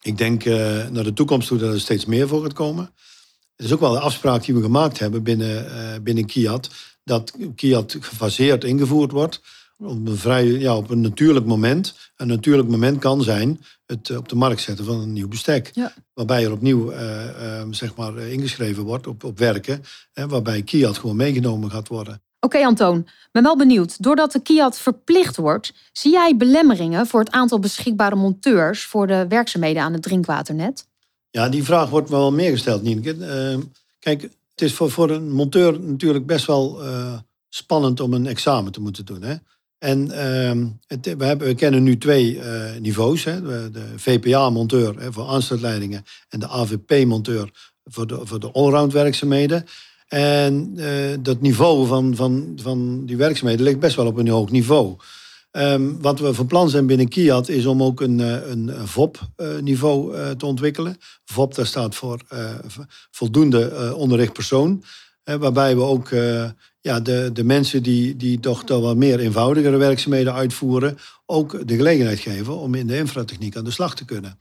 Ik 0.00 0.18
denk 0.18 0.44
naar 0.90 1.04
de 1.04 1.12
toekomst 1.12 1.48
toe 1.48 1.58
dat 1.58 1.72
er 1.72 1.80
steeds 1.80 2.04
meer 2.04 2.28
voor 2.28 2.42
gaat 2.42 2.52
komen. 2.52 2.90
Het 3.58 3.66
is 3.66 3.72
ook 3.72 3.80
wel 3.80 3.92
de 3.92 4.00
afspraak 4.00 4.44
die 4.44 4.54
we 4.54 4.62
gemaakt 4.62 4.98
hebben 4.98 5.22
binnen, 5.22 5.64
uh, 5.64 5.72
binnen 6.02 6.26
Kiat. 6.26 6.70
Dat 7.04 7.36
Kiat 7.54 7.96
gefaseerd 8.00 8.64
ingevoerd 8.64 9.12
wordt. 9.12 9.40
Op 9.78 10.06
een, 10.06 10.16
vrij, 10.16 10.46
ja, 10.46 10.76
op 10.76 10.90
een 10.90 11.00
natuurlijk 11.00 11.46
moment. 11.46 11.94
Een 12.16 12.26
natuurlijk 12.26 12.68
moment 12.68 12.98
kan 12.98 13.22
zijn 13.22 13.60
het 13.86 14.16
op 14.16 14.28
de 14.28 14.36
markt 14.36 14.60
zetten 14.60 14.84
van 14.84 15.00
een 15.00 15.12
nieuw 15.12 15.28
bestek. 15.28 15.72
Waarbij 16.14 16.44
er 16.44 16.52
opnieuw 16.52 16.92
uh, 16.92 16.98
zeg 17.70 17.94
maar, 17.94 18.18
ingeschreven 18.18 18.82
wordt 18.82 19.06
op, 19.06 19.24
op 19.24 19.38
werken. 19.38 19.82
waarbij 20.12 20.62
Kiat 20.62 20.98
gewoon 20.98 21.16
meegenomen 21.16 21.70
gaat 21.70 21.88
worden. 21.88 22.22
Oké, 22.40 22.56
okay, 22.56 22.68
Antoon. 22.68 23.08
ben 23.32 23.42
wel 23.42 23.56
benieuwd. 23.56 24.02
Doordat 24.02 24.32
de 24.32 24.40
Kiat 24.40 24.78
verplicht 24.78 25.36
wordt, 25.36 25.72
zie 25.92 26.12
jij 26.12 26.36
belemmeringen 26.36 27.06
voor 27.06 27.20
het 27.20 27.30
aantal 27.30 27.58
beschikbare 27.58 28.16
monteurs 28.16 28.84
voor 28.84 29.06
de 29.06 29.26
werkzaamheden 29.28 29.82
aan 29.82 29.92
het 29.92 30.02
drinkwaternet? 30.02 30.87
Ja, 31.38 31.48
die 31.48 31.64
vraag 31.64 31.88
wordt 31.88 32.08
wel 32.08 32.32
meer 32.32 32.50
gesteld, 32.50 32.82
Nienke. 32.82 33.14
Uh, 33.14 33.64
kijk, 33.98 34.22
het 34.22 34.62
is 34.62 34.72
voor, 34.72 34.90
voor 34.90 35.10
een 35.10 35.30
monteur 35.30 35.80
natuurlijk 35.80 36.26
best 36.26 36.46
wel 36.46 36.84
uh, 36.84 37.18
spannend 37.48 38.00
om 38.00 38.12
een 38.12 38.26
examen 38.26 38.72
te 38.72 38.80
moeten 38.80 39.04
doen. 39.04 39.22
Hè? 39.22 39.34
En 39.78 40.00
het, 40.86 41.14
we, 41.16 41.24
hebben, 41.24 41.46
we 41.46 41.54
kennen 41.54 41.82
nu 41.82 41.98
twee 41.98 42.40
eh, 42.40 42.80
niveaus. 42.80 43.24
Hè? 43.24 43.42
De, 43.42 43.70
de 43.72 43.84
VPA-monteur 43.96 45.12
voor 45.12 45.26
aansluitleidingen 45.26 46.04
en 46.28 46.40
de 46.40 46.48
AVP-monteur 46.48 47.50
voor 47.84 48.06
de, 48.06 48.20
voor 48.22 48.40
de 48.40 48.50
allround 48.50 48.92
werkzaamheden. 48.92 49.64
En 50.08 50.72
uh, 50.76 51.16
dat 51.20 51.40
niveau 51.40 51.86
van, 51.86 52.16
van, 52.16 52.58
van 52.62 53.06
die 53.06 53.16
werkzaamheden 53.16 53.64
ligt 53.64 53.80
best 53.80 53.96
wel 53.96 54.06
op 54.06 54.16
een 54.16 54.28
hoog 54.28 54.50
niveau. 54.50 54.96
Um, 55.52 56.00
wat 56.00 56.20
we 56.20 56.34
van 56.34 56.46
plan 56.46 56.70
zijn 56.70 56.86
binnen 56.86 57.08
Kiat 57.08 57.48
is 57.48 57.66
om 57.66 57.82
ook 57.82 58.00
een, 58.00 58.20
eh, 58.20 58.50
een 58.50 58.70
VOP-niveau 58.84 60.16
uh, 60.16 60.30
te 60.30 60.46
ontwikkelen. 60.46 60.96
VOP 61.24 61.54
dat 61.54 61.66
staat 61.66 61.94
voor 61.94 62.20
uh, 62.32 62.54
voldoende 63.10 63.94
onderricht 63.96 64.32
persoon. 64.32 64.84
waarbij 65.24 65.76
we 65.76 65.82
ook 65.82 66.08
ja, 66.80 67.00
de, 67.00 67.30
de 67.32 67.44
mensen 67.44 67.82
die, 67.82 68.16
die 68.16 68.40
toch 68.40 68.62
wel 68.66 68.94
meer 68.94 69.20
eenvoudigere 69.20 69.76
werkzaamheden 69.76 70.34
uitvoeren, 70.34 70.98
ook 71.26 71.68
de 71.68 71.76
gelegenheid 71.76 72.18
geven 72.18 72.58
om 72.58 72.74
in 72.74 72.86
de 72.86 72.96
infratechniek 72.96 73.56
aan 73.56 73.64
de 73.64 73.70
slag 73.70 73.94
te 73.94 74.04
kunnen. 74.04 74.38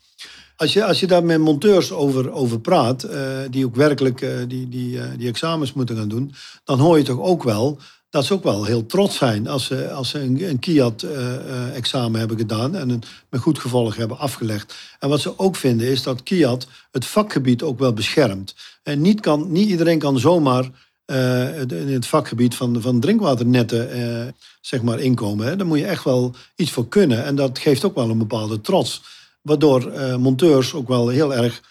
Als 0.56 0.74
je, 0.74 0.86
als 0.86 1.00
je 1.00 1.08
daar 1.08 1.24
met 1.24 1.40
monteurs 1.40 1.92
over, 1.92 2.32
over 2.32 2.60
praat, 2.60 3.08
die 3.50 3.66
ook 3.66 3.76
werkelijk 3.76 4.20
die, 4.48 4.70
die, 4.70 5.18
die 5.18 5.28
examens 5.28 5.74
moeten 5.74 5.98
gaan 5.98 6.10
doen, 6.10 6.34
dan 6.64 6.80
hoor 6.80 6.98
je 6.98 7.04
toch 7.04 7.20
ook 7.20 7.44
wel 7.44 7.80
dat 8.18 8.26
ze 8.26 8.34
ook 8.34 8.44
wel 8.44 8.66
heel 8.66 8.86
trots 8.86 9.18
zijn 9.18 9.48
als 9.48 9.66
ze, 9.66 9.92
als 9.92 10.10
ze 10.10 10.20
een, 10.20 10.50
een 10.50 10.60
KIAT-examen 10.60 12.08
eh, 12.08 12.14
eh, 12.14 12.20
hebben 12.20 12.38
gedaan 12.38 12.76
en 12.76 12.90
een 12.90 13.04
met 13.30 13.42
goed 13.42 13.60
gevolg 13.60 13.96
hebben 13.96 14.18
afgelegd. 14.18 14.76
En 15.00 15.10
wat 15.10 15.22
ze 15.22 15.40
ook 15.40 15.56
vinden 15.56 15.88
is 15.88 16.04
dat 16.04 16.24
KIAT 16.24 16.68
het 16.92 17.06
vakgebied 17.06 17.64
ook 17.64 17.80
wel 17.80 17.94
beschermt. 17.94 18.56
En 18.84 19.02
niet, 19.02 19.20
kan, 19.20 19.52
niet 19.52 19.70
iedereen 19.70 20.00
kan 20.00 20.20
zomaar 20.20 20.70
uh, 21.06 21.60
in 21.62 21.94
het 21.94 22.08
vakgebied 22.08 22.56
van, 22.56 22.82
van 22.82 23.00
drinkwaternetten 23.00 24.36
zeg 24.62 24.82
maar 24.82 25.00
inkomen. 25.00 25.48
Hè. 25.48 25.56
Daar 25.56 25.68
moet 25.68 25.80
je 25.80 25.86
echt 25.86 26.04
wel 26.04 26.36
iets 26.56 26.72
voor 26.72 26.88
kunnen. 26.88 27.26
En 27.26 27.36
dat 27.36 27.60
geeft 27.60 27.86
ook 27.86 27.96
wel 27.96 28.10
een 28.10 28.18
bepaalde 28.18 28.62
trots. 28.62 29.02
Waardoor 29.42 29.92
monteurs 30.20 30.74
ook 30.74 30.88
wel 30.88 31.08
heel 31.08 31.34
erg 31.34 31.62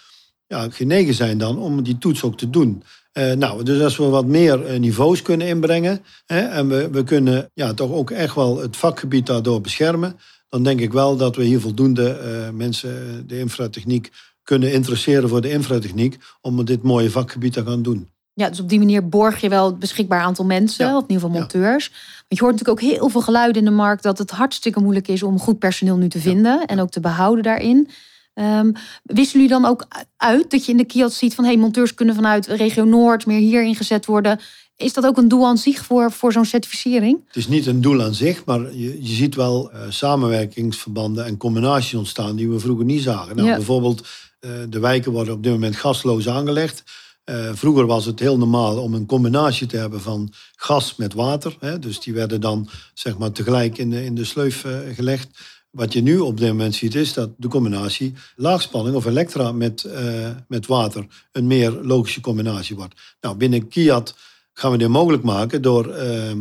ja, 0.46 0.70
genegen 0.70 1.14
zijn 1.14 1.38
dan 1.38 1.58
om 1.58 1.82
die 1.82 1.98
toets 1.98 2.22
ook 2.22 2.36
te 2.38 2.50
doen. 2.50 2.82
Uh, 3.18 3.32
nou, 3.32 3.62
dus 3.62 3.82
als 3.82 3.96
we 3.96 4.04
wat 4.04 4.26
meer 4.26 4.72
uh, 4.72 4.78
niveaus 4.78 5.22
kunnen 5.22 5.46
inbrengen 5.46 6.04
hè, 6.26 6.40
en 6.40 6.68
we, 6.68 6.90
we 6.90 7.04
kunnen 7.04 7.50
ja, 7.54 7.74
toch 7.74 7.90
ook 7.90 8.10
echt 8.10 8.34
wel 8.34 8.60
het 8.60 8.76
vakgebied 8.76 9.26
daardoor 9.26 9.60
beschermen, 9.60 10.16
dan 10.48 10.62
denk 10.62 10.80
ik 10.80 10.92
wel 10.92 11.16
dat 11.16 11.36
we 11.36 11.44
hier 11.44 11.60
voldoende 11.60 12.20
uh, 12.24 12.56
mensen 12.56 13.24
de 13.26 13.38
infratechniek 13.38 14.10
kunnen 14.42 14.72
interesseren 14.72 15.28
voor 15.28 15.40
de 15.40 15.50
infratechniek 15.50 16.18
om 16.40 16.64
dit 16.64 16.82
mooie 16.82 17.10
vakgebied 17.10 17.52
te 17.52 17.64
gaan 17.64 17.82
doen. 17.82 18.08
Ja, 18.32 18.48
dus 18.48 18.60
op 18.60 18.68
die 18.68 18.78
manier 18.78 19.08
borg 19.08 19.40
je 19.40 19.48
wel 19.48 19.66
het 19.66 19.78
beschikbaar 19.78 20.20
aantal 20.20 20.44
mensen, 20.44 20.86
ja. 20.86 20.96
of 20.96 21.02
in 21.02 21.10
ieder 21.10 21.24
geval 21.24 21.40
monteurs. 21.40 21.88
Want 21.88 22.26
je 22.28 22.40
hoort 22.40 22.52
natuurlijk 22.52 22.80
ook 22.80 22.90
heel 22.90 23.08
veel 23.08 23.20
geluiden 23.20 23.62
in 23.62 23.68
de 23.68 23.74
markt 23.74 24.02
dat 24.02 24.18
het 24.18 24.30
hartstikke 24.30 24.80
moeilijk 24.80 25.08
is 25.08 25.22
om 25.22 25.38
goed 25.38 25.58
personeel 25.58 25.96
nu 25.96 26.08
te 26.08 26.18
vinden 26.18 26.66
en 26.66 26.80
ook 26.80 26.90
te 26.90 27.00
behouden 27.00 27.44
daarin. 27.44 27.88
Um, 28.38 28.72
wisselen 29.02 29.42
jullie 29.42 29.60
dan 29.60 29.70
ook 29.70 29.86
uit 30.16 30.50
dat 30.50 30.64
je 30.64 30.72
in 30.72 30.78
de 30.78 30.84
kiosk 30.84 31.18
ziet 31.18 31.34
van 31.34 31.44
hey, 31.44 31.56
monteurs 31.56 31.94
kunnen 31.94 32.14
vanuit 32.14 32.46
regio 32.46 32.84
Noord 32.84 33.26
meer 33.26 33.38
hier 33.38 33.62
ingezet 33.62 34.06
worden? 34.06 34.40
Is 34.76 34.92
dat 34.92 35.06
ook 35.06 35.16
een 35.16 35.28
doel 35.28 35.46
aan 35.46 35.58
zich 35.58 35.84
voor, 35.84 36.12
voor 36.12 36.32
zo'n 36.32 36.44
certificering? 36.44 37.20
Het 37.26 37.36
is 37.36 37.48
niet 37.48 37.66
een 37.66 37.80
doel 37.80 38.02
aan 38.02 38.14
zich, 38.14 38.44
maar 38.44 38.60
je, 38.60 39.02
je 39.02 39.14
ziet 39.14 39.34
wel 39.34 39.70
uh, 39.72 39.80
samenwerkingsverbanden 39.88 41.24
en 41.24 41.36
combinaties 41.36 41.94
ontstaan 41.94 42.36
die 42.36 42.48
we 42.48 42.58
vroeger 42.58 42.84
niet 42.84 43.02
zagen. 43.02 43.36
Nou, 43.36 43.48
Bijvoorbeeld, 43.48 44.08
uh, 44.40 44.50
de 44.68 44.78
wijken 44.78 45.12
worden 45.12 45.34
op 45.34 45.42
dit 45.42 45.52
moment 45.52 45.76
gasloos 45.76 46.28
aangelegd. 46.28 46.82
Uh, 47.24 47.50
vroeger 47.54 47.86
was 47.86 48.04
het 48.04 48.20
heel 48.20 48.38
normaal 48.38 48.82
om 48.82 48.94
een 48.94 49.06
combinatie 49.06 49.66
te 49.66 49.76
hebben 49.76 50.00
van 50.00 50.32
gas 50.56 50.96
met 50.96 51.14
water. 51.14 51.56
Hè, 51.60 51.78
dus 51.78 52.00
die 52.00 52.14
werden 52.14 52.40
dan 52.40 52.68
zeg 52.94 53.18
maar, 53.18 53.32
tegelijk 53.32 53.78
in 53.78 53.90
de, 53.90 54.04
in 54.04 54.14
de 54.14 54.24
sleuf 54.24 54.64
gelegd. 54.94 55.28
Wat 55.70 55.92
je 55.92 56.02
nu 56.02 56.18
op 56.18 56.38
dit 56.38 56.48
moment 56.48 56.74
ziet 56.74 56.94
is 56.94 57.12
dat 57.12 57.30
de 57.36 57.48
combinatie 57.48 58.14
laagspanning 58.36 58.96
of 58.96 59.04
elektra 59.04 59.52
met, 59.52 59.84
uh, 59.86 60.28
met 60.48 60.66
water 60.66 61.06
een 61.32 61.46
meer 61.46 61.70
logische 61.70 62.20
combinatie 62.20 62.76
wordt. 62.76 62.94
Nou, 63.20 63.36
binnen 63.36 63.68
Kiat 63.68 64.16
gaan 64.52 64.70
we 64.70 64.78
dit 64.78 64.88
mogelijk 64.88 65.22
maken 65.22 65.62
door 65.62 65.96
uh, 65.96 66.32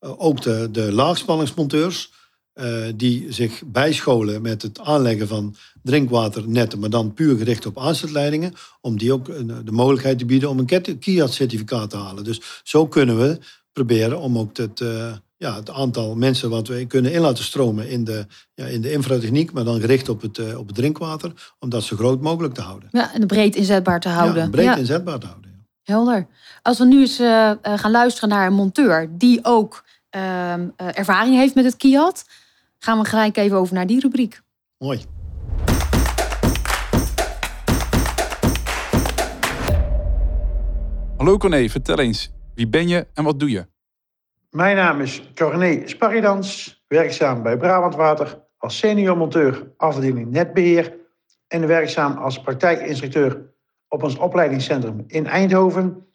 ook 0.00 0.42
de, 0.42 0.68
de 0.72 0.92
laagspanningsmonteurs 0.92 2.12
uh, 2.54 2.86
die 2.96 3.32
zich 3.32 3.62
bijscholen 3.66 4.42
met 4.42 4.62
het 4.62 4.80
aanleggen 4.80 5.28
van 5.28 5.54
drinkwaternetten, 5.82 6.78
maar 6.78 6.90
dan 6.90 7.14
puur 7.14 7.36
gericht 7.36 7.66
op 7.66 7.78
aansluitleidingen, 7.78 8.52
om 8.80 8.98
die 8.98 9.12
ook 9.12 9.26
de 9.64 9.72
mogelijkheid 9.72 10.18
te 10.18 10.24
bieden 10.24 10.48
om 10.48 10.58
een 10.58 10.98
Kiat-certificaat 10.98 11.90
te 11.90 11.96
halen. 11.96 12.24
Dus 12.24 12.40
zo 12.62 12.86
kunnen 12.86 13.18
we 13.18 13.38
proberen 13.72 14.18
om 14.20 14.38
ook 14.38 14.56
het 14.56 14.82
ja, 15.38 15.54
het 15.54 15.70
aantal 15.70 16.16
mensen 16.16 16.50
wat 16.50 16.68
we 16.68 16.86
kunnen 16.86 17.12
in 17.12 17.20
laten 17.20 17.44
stromen 17.44 17.88
in 17.88 18.04
de, 18.04 18.26
ja, 18.54 18.64
in 18.64 18.80
de 18.80 18.92
infratechniek, 18.92 19.52
maar 19.52 19.64
dan 19.64 19.80
gericht 19.80 20.08
op 20.08 20.20
het, 20.20 20.38
uh, 20.38 20.58
op 20.58 20.66
het 20.66 20.76
drinkwater, 20.76 21.52
om 21.58 21.68
dat 21.68 21.82
zo 21.82 21.96
groot 21.96 22.20
mogelijk 22.20 22.54
te 22.54 22.60
houden. 22.60 22.88
Ja, 22.92 23.14
en 23.14 23.26
breed 23.26 23.56
inzetbaar 23.56 24.00
te 24.00 24.08
houden. 24.08 24.42
Ja, 24.42 24.50
breed 24.50 24.76
inzetbaar 24.76 25.18
te 25.18 25.26
houden. 25.26 25.50
Ja. 25.50 25.92
Helder. 25.92 26.26
Als 26.62 26.78
we 26.78 26.84
nu 26.84 27.00
eens 27.00 27.20
uh, 27.20 27.52
gaan 27.62 27.90
luisteren 27.90 28.28
naar 28.28 28.46
een 28.46 28.52
monteur 28.52 29.08
die 29.10 29.38
ook 29.42 29.84
uh, 30.16 30.52
ervaring 30.76 31.36
heeft 31.36 31.54
met 31.54 31.64
het 31.64 31.76
Kiat, 31.76 32.24
gaan 32.78 32.98
we 32.98 33.04
gelijk 33.04 33.36
even 33.36 33.56
over 33.56 33.74
naar 33.74 33.86
die 33.86 34.00
rubriek. 34.00 34.40
Mooi. 34.78 35.00
Hallo 41.16 41.36
Corné, 41.36 41.68
vertel 41.68 41.98
eens. 41.98 42.30
Wie 42.54 42.68
ben 42.68 42.88
je 42.88 43.06
en 43.14 43.24
wat 43.24 43.40
doe 43.40 43.50
je? 43.50 43.66
Mijn 44.50 44.76
naam 44.76 45.00
is 45.00 45.22
Corné 45.34 45.82
Sparridans, 45.84 46.80
werkzaam 46.86 47.42
bij 47.42 47.56
Brabant 47.56 47.94
Water 47.94 48.44
als 48.58 48.78
senior 48.78 49.16
monteur 49.16 49.72
afdeling 49.76 50.30
netbeheer 50.30 50.96
en 51.48 51.66
werkzaam 51.66 52.16
als 52.16 52.40
praktijkinstructeur 52.40 53.52
op 53.88 54.02
ons 54.02 54.16
opleidingscentrum 54.16 55.04
in 55.06 55.26
Eindhoven. 55.26 56.06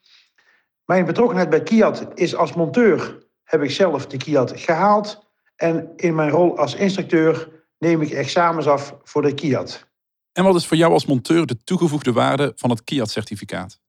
Mijn 0.85 1.05
betrokkenheid 1.05 1.49
bij 1.49 1.63
Kiat 1.63 2.07
is 2.13 2.35
als 2.35 2.53
monteur 2.53 3.27
heb 3.43 3.61
ik 3.61 3.71
zelf 3.71 4.07
de 4.07 4.17
Kiat 4.17 4.59
gehaald. 4.59 5.31
En 5.55 5.93
in 5.95 6.15
mijn 6.15 6.29
rol 6.29 6.57
als 6.57 6.75
instructeur 6.75 7.65
neem 7.77 8.01
ik 8.01 8.11
examens 8.11 8.67
af 8.67 8.95
voor 9.03 9.21
de 9.21 9.33
Kiat. 9.33 9.87
En 10.31 10.43
wat 10.43 10.55
is 10.55 10.67
voor 10.67 10.77
jou 10.77 10.93
als 10.93 11.05
monteur 11.05 11.45
de 11.45 11.63
toegevoegde 11.63 12.11
waarde 12.11 12.51
van 12.55 12.69
het 12.69 12.83
Kiat-certificaat? 12.83 13.82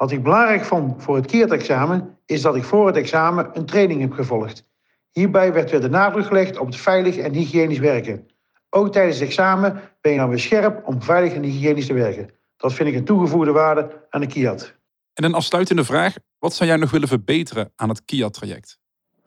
Wat 0.00 0.10
ik 0.10 0.22
belangrijk 0.22 0.64
vond 0.64 1.02
voor 1.02 1.16
het 1.16 1.26
Kiat-examen 1.26 2.18
is 2.26 2.42
dat 2.42 2.56
ik 2.56 2.64
voor 2.64 2.86
het 2.86 2.96
examen 2.96 3.50
een 3.52 3.66
training 3.66 4.00
heb 4.00 4.12
gevolgd. 4.12 4.64
Hierbij 5.10 5.52
werd 5.52 5.70
weer 5.70 5.80
de 5.80 5.88
nadruk 5.88 6.26
gelegd 6.26 6.58
op 6.58 6.66
het 6.66 6.76
veilig 6.76 7.16
en 7.16 7.32
hygiënisch 7.32 7.78
werken. 7.78 8.26
Ook 8.70 8.92
tijdens 8.92 9.18
het 9.18 9.28
examen 9.28 9.80
ben 10.00 10.12
je 10.12 10.18
dan 10.18 10.28
weer 10.28 10.38
scherp 10.38 10.86
om 10.86 11.02
veilig 11.02 11.32
en 11.32 11.42
hygiënisch 11.42 11.86
te 11.86 11.92
werken. 11.92 12.30
Dat 12.56 12.72
vind 12.72 12.88
ik 12.88 12.94
een 12.94 13.04
toegevoegde 13.04 13.52
waarde 13.52 14.06
aan 14.10 14.20
de 14.20 14.26
Kiat. 14.26 14.74
En 15.14 15.24
een 15.24 15.34
afsluitende 15.34 15.84
vraag. 15.84 16.14
Wat 16.38 16.54
zou 16.54 16.68
jij 16.68 16.78
nog 16.78 16.90
willen 16.90 17.08
verbeteren 17.08 17.72
aan 17.76 17.88
het 17.88 18.04
Kiat-traject? 18.04 18.78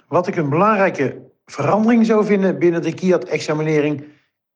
Wat 0.07 0.27
ik 0.27 0.35
een 0.35 0.49
belangrijke 0.49 1.21
verandering 1.45 2.05
zou 2.05 2.25
vinden 2.25 2.59
binnen 2.59 2.81
de 2.81 2.93
Kiat-examinering 2.93 4.03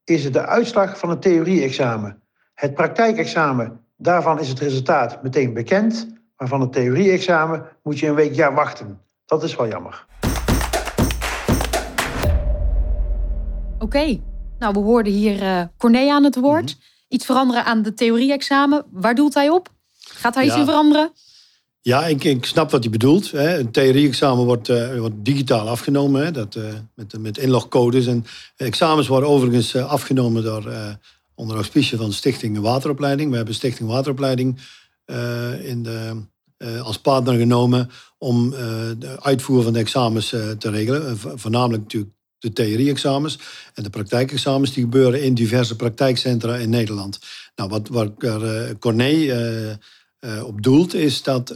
is 0.04 0.32
de 0.32 0.46
uitslag 0.46 1.00
van 1.00 1.10
het 1.10 1.22
theorie-examen. 1.22 2.22
Het 2.54 2.74
praktijkexamen, 2.74 3.87
daarvan 3.98 4.40
is 4.40 4.50
het 4.50 4.60
resultaat 4.60 5.24
meteen 5.24 5.54
bekend, 5.54 6.08
maar 6.38 6.48
van 6.48 6.62
het 6.62 6.74
theorie-examen 6.74 7.66
moet 7.84 8.00
je 8.00 8.08
een 8.08 8.16
week 8.16 8.34
jaar 8.34 8.56
wachten. 8.56 9.02
Dat 9.26 9.44
is 9.44 9.56
wel 9.56 9.68
jammer. 9.68 10.06
Oké, 13.80 14.20
nou 14.60 14.74
we 14.74 14.80
hoorden 14.80 15.14
hier 15.14 15.42
uh, 15.42 15.62
Corné 15.78 16.12
aan 16.12 16.24
het 16.24 16.36
woord. 16.36 16.76
Mhm. 16.76 16.86
Iets 17.08 17.26
veranderen 17.26 17.66
aan 17.66 17.82
de 17.82 17.94
theorie-examen. 17.94 18.86
Waar 18.92 19.16
doelt 19.16 19.34
hij 19.34 19.50
op? 19.50 19.70
Gaat 20.00 20.36
hij 20.36 20.46
iets 20.46 20.56
in 20.56 20.66
veranderen? 20.66 21.12
Ja, 21.82 22.06
ik, 22.06 22.24
ik 22.24 22.46
snap 22.46 22.72
wat 22.72 22.82
hij 22.84 22.92
bedoelt. 22.92 23.32
Hè. 23.32 23.58
Een 23.58 23.72
theorie-examen 23.72 24.46
wordt, 24.46 24.70
eh, 24.70 25.00
wordt 25.00 25.16
digitaal 25.18 25.68
afgenomen 25.68 26.26
hè, 26.26 26.32
dat, 26.32 26.56
eh, 26.56 26.64
met, 26.94 27.20
met 27.20 27.38
inlogcodes. 27.38 28.08
En 28.08 28.26
examens 28.56 29.08
worden 29.08 29.30
overigens 29.30 29.74
eh, 29.74 29.92
afgenomen 29.92 30.44
door, 30.44 30.68
eh, 30.68 30.90
onder 31.38 31.56
auspicie 31.56 31.98
van 31.98 32.14
Stichting 32.14 32.60
Wateropleiding. 32.60 33.30
We 33.30 33.36
hebben 33.36 33.56
Stichting 33.56 33.90
Wateropleiding 33.90 34.60
eh, 35.06 35.66
in 35.66 35.84
de, 35.84 36.22
eh, 36.58 36.82
als 36.82 37.00
partner 37.00 37.38
genomen 37.38 37.90
om 38.18 38.54
eh, 38.54 38.60
de 39.00 39.22
uitvoer 39.22 39.64
van 39.64 39.74
de 39.74 39.80
examens 39.80 40.30
te 40.30 40.70
regelen. 40.70 41.18
Vo- 41.18 41.38
voornamelijk 41.38 41.84
natuurlijk 41.84 42.14
de 42.38 42.54
theorie-examens 42.54 43.40
en 43.74 43.84
de 43.84 43.90
praktijkexamens 43.90 44.74
die 44.74 44.84
gebeuren 44.84 45.24
in 45.24 45.34
diverse 45.34 45.76
praktijkcentra 45.76 46.56
in 46.56 46.70
Nederland. 46.70 47.20
Nou, 47.56 47.70
wat, 47.70 47.88
wat 47.88 48.12
Corné 48.80 49.80
op 50.44 50.64
doelt, 50.64 50.94
is 50.94 51.24
dat 51.24 51.54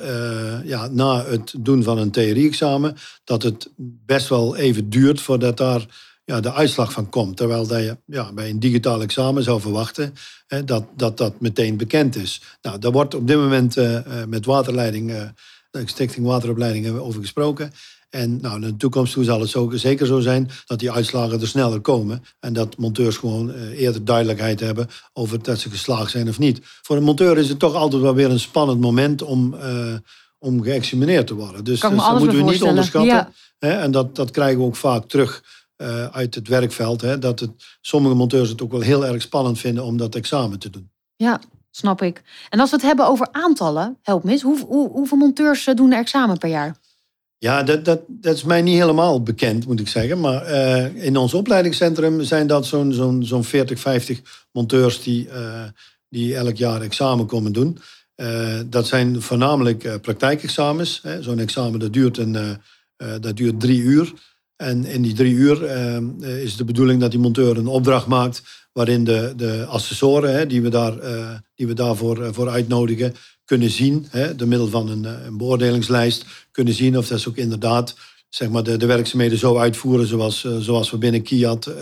ja, 0.64 0.88
na 0.88 1.26
het 1.26 1.54
doen 1.60 1.84
van 1.84 1.98
een 1.98 2.12
theorie-examen, 2.12 2.96
dat 3.24 3.44
het 3.44 3.70
best 4.06 4.28
wel 4.28 4.56
even 4.56 4.90
duurt 4.90 5.22
voordat 5.22 5.58
daar 5.58 5.86
ja, 6.24 6.40
de 6.40 6.54
uitslag 6.54 6.92
van 6.92 7.10
komt. 7.10 7.38
Terwijl 7.38 7.68
dat 7.68 7.80
je 7.80 7.98
ja, 8.06 8.34
bij 8.34 8.50
een 8.50 8.60
digitaal 8.60 9.01
examen 9.01 9.44
zou 9.44 9.62
verwachten 9.62 10.13
hè, 10.48 10.63
dat, 10.63 10.84
dat 10.96 11.18
dat 11.18 11.40
meteen 11.40 11.78
bekend 11.78 12.16
is. 12.16 12.42
Nou, 12.62 12.80
daar 12.80 12.92
wordt 12.92 13.16
op 13.16 13.28
dit 13.28 13.38
moment 13.38 13.78
eh, 13.78 13.98
eh, 13.98 14.28
met 14.28 14.46
waterleiding, 14.46 15.32
de 15.72 15.84
Stichting 15.86 16.25
Wateropleiding 16.25 16.98
over 16.98 17.22
gesproken. 17.22 17.72
En 18.12 18.42
nou, 18.42 18.56
in 18.56 18.62
de 18.62 18.78
toekomst 18.78 19.13
toe 19.13 19.24
zal 19.24 19.40
het 19.40 19.50
zo, 19.50 19.70
zeker 19.74 20.06
zo 20.06 20.20
zijn 20.20 20.50
dat 20.66 20.80
die 20.80 20.92
uitslagen 20.92 21.42
er 21.42 21.48
sneller 21.48 21.80
komen. 21.80 22.24
En 22.40 22.54
dat 22.54 22.78
monteurs 22.78 23.18
gewoon 23.18 23.51
eerder 23.54 24.06
duidelijkheid 24.06 24.60
hebben 24.60 24.88
over 25.13 25.44
dat 25.44 25.60
ze 25.60 25.70
geslaagd 25.70 26.12
zijn 26.12 26.30
of 26.30 26.40
niet. 26.40 26.60
Voor 26.62 26.98
een 26.98 27.04
monteur 27.04 27.38
is 27.38 27.50
het 27.50 27.60
toch 27.60 27.74
altijd 27.74 28.01
wel 28.01 28.16
weer 28.16 28.30
een 28.32 28.40
spannend 28.40 28.80
moment 28.80 29.22
om, 29.22 29.54
eh, 29.54 29.94
om 30.40 30.63
geëxamineerd 30.63 31.28
te 31.28 31.34
worden. 31.34 31.63
Dus, 31.63 31.80
dus 31.80 31.90
dat 31.90 32.20
moeten 32.20 32.46
we 32.46 32.51
niet 32.51 32.63
onderschatten. 32.63 33.12
Ja. 33.12 33.32
Hè, 33.60 33.72
en 33.72 33.92
dat, 33.92 34.16
dat 34.16 34.32
krijgen 34.32 34.60
we 34.60 34.66
ook 34.66 34.75
vaak 34.75 35.06
terug 35.06 35.44
eh, 35.82 36.06
uit 36.06 36.36
het 36.36 36.48
werkveld. 36.48 37.02
Hè, 37.02 37.20
dat 37.20 37.40
het, 37.40 37.52
sommige 37.82 38.16
monteurs 38.16 38.50
het 38.50 38.62
ook 38.62 38.72
wel 38.72 38.82
heel 38.82 39.06
erg 39.06 39.22
spannend 39.22 39.60
vinden 39.60 39.84
om 39.84 39.98
dat 39.98 40.16
examen 40.16 40.60
te 40.60 40.70
doen. 40.70 40.90
Ja, 41.16 41.42
snap 41.72 42.02
ik. 42.02 42.22
En 42.50 42.60
als 42.60 42.70
we 42.70 42.76
het 42.76 42.86
hebben 42.86 43.08
over 43.08 43.28
aantallen, 43.32 43.98
help 44.02 44.24
me 44.24 44.32
eens. 44.32 44.41
Hoe, 44.41 44.65
hoe, 44.65 44.89
hoeveel 44.89 45.17
monteurs 45.17 45.67
eh, 45.67 45.76
doen 45.76 45.91
er 45.91 46.00
examen 46.00 46.38
per 46.38 46.50
jaar? 46.50 46.76
Ja, 47.38 47.63
dat, 47.63 47.86
dat, 47.86 48.02
dat 48.08 48.36
is 48.36 48.44
mij 48.44 48.62
niet 48.62 48.78
helemaal 48.78 49.24
bekend, 49.24 49.67
moet 49.67 49.80
ik 49.80 49.88
zeggen. 49.88 50.20
Maar 50.20 50.41
eh, 50.41 51.06
in 51.06 51.17
ons 51.17 51.34
opleidingscentrum 51.34 52.24
zijn 52.24 52.48
dat 52.48 52.65
zo'n 52.65 52.94
zo'n 52.94 53.24
zo'n 53.24 53.44
40, 53.44 53.80
50 53.80 54.48
monteurs 54.52 55.04
die, 55.04 55.30
die 56.10 56.36
elk 56.36 56.56
jaar 56.56 56.82
examen 56.82 57.26
komen 57.26 57.52
doen. 57.52 57.78
Dat 58.65 58.88
zijn 58.88 59.22
voornamelijk 59.22 60.02
praktijkexamens. 60.02 61.02
Zo'n 61.20 61.39
examen 61.39 61.80
dat 61.80 61.94
duurt, 61.94 62.17
een, 62.17 62.58
dat 62.98 63.38
duurt 63.38 63.60
drie 63.60 63.80
uur. 63.80 64.13
En 64.62 64.86
in 64.86 65.02
die 65.02 65.13
drie 65.13 65.34
uur 65.34 65.65
eh, 65.65 66.43
is 66.43 66.56
de 66.56 66.63
bedoeling 66.63 67.02
dat 67.02 67.12
die 67.12 67.19
monteur 67.19 67.58
een 67.58 67.67
opdracht 67.67 68.08
maakt 68.08 68.41
waarin 68.74 69.04
de, 69.04 69.34
de 69.36 69.65
assessoren 69.65 70.34
hè, 70.34 70.47
die, 70.47 70.62
we 70.62 70.69
daar, 70.69 70.97
eh, 70.97 71.30
die 71.56 71.67
we 71.67 71.74
daarvoor 71.74 72.24
eh, 72.24 72.30
voor 72.32 72.50
uitnodigen 72.50 73.15
kunnen 73.45 73.69
zien, 73.69 74.08
hè, 74.10 74.36
door 74.36 74.47
middel 74.47 74.67
van 74.67 74.89
een, 74.89 75.04
een 75.26 75.38
beoordelingslijst, 75.38 76.26
kunnen 76.52 76.74
zien 76.74 76.97
of 76.97 77.08
dat 77.08 77.19
ze 77.19 77.30
ook 77.30 77.38
inderdaad 77.38 77.95
zeg 78.30 78.50
maar, 78.50 78.63
de, 78.63 78.78
de 78.78 78.86
werkzaamheden 78.86 79.38
zo 79.38 79.58
uitvoeren 79.58 80.08
zoals, 80.08 80.47
zoals 80.60 80.91
we 80.91 80.97
binnen 80.97 81.21
Kiat 81.21 81.74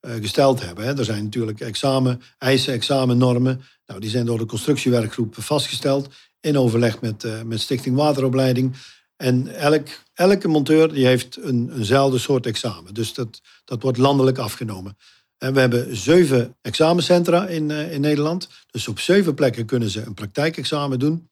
gesteld 0.00 0.64
hebben. 0.64 0.84
Hè. 0.84 0.98
Er 0.98 1.04
zijn 1.04 1.24
natuurlijk 1.24 1.60
examen, 1.60 2.20
eisen, 2.38 2.72
examennormen. 2.72 3.60
Nou, 3.86 4.00
die 4.00 4.10
zijn 4.10 4.26
door 4.26 4.38
de 4.38 4.46
constructiewerkgroep 4.46 5.34
vastgesteld 5.38 6.08
in 6.40 6.58
overleg 6.58 7.00
met, 7.00 7.26
met 7.44 7.60
Stichting 7.60 7.96
Wateropleiding. 7.96 8.76
En 9.18 9.54
elk, 9.54 9.88
elke 10.14 10.48
monteur 10.48 10.92
die 10.92 11.06
heeft 11.06 11.38
een, 11.40 11.70
eenzelfde 11.76 12.18
soort 12.18 12.46
examen. 12.46 12.94
Dus 12.94 13.14
dat, 13.14 13.40
dat 13.64 13.82
wordt 13.82 13.98
landelijk 13.98 14.38
afgenomen. 14.38 14.96
En 15.38 15.54
we 15.54 15.60
hebben 15.60 15.96
zeven 15.96 16.56
examencentra 16.62 17.46
in, 17.46 17.70
eh, 17.70 17.92
in 17.92 18.00
Nederland. 18.00 18.48
Dus 18.70 18.88
op 18.88 18.98
zeven 18.98 19.34
plekken 19.34 19.66
kunnen 19.66 19.90
ze 19.90 20.02
een 20.02 20.14
praktijkexamen 20.14 20.98
doen. 20.98 21.30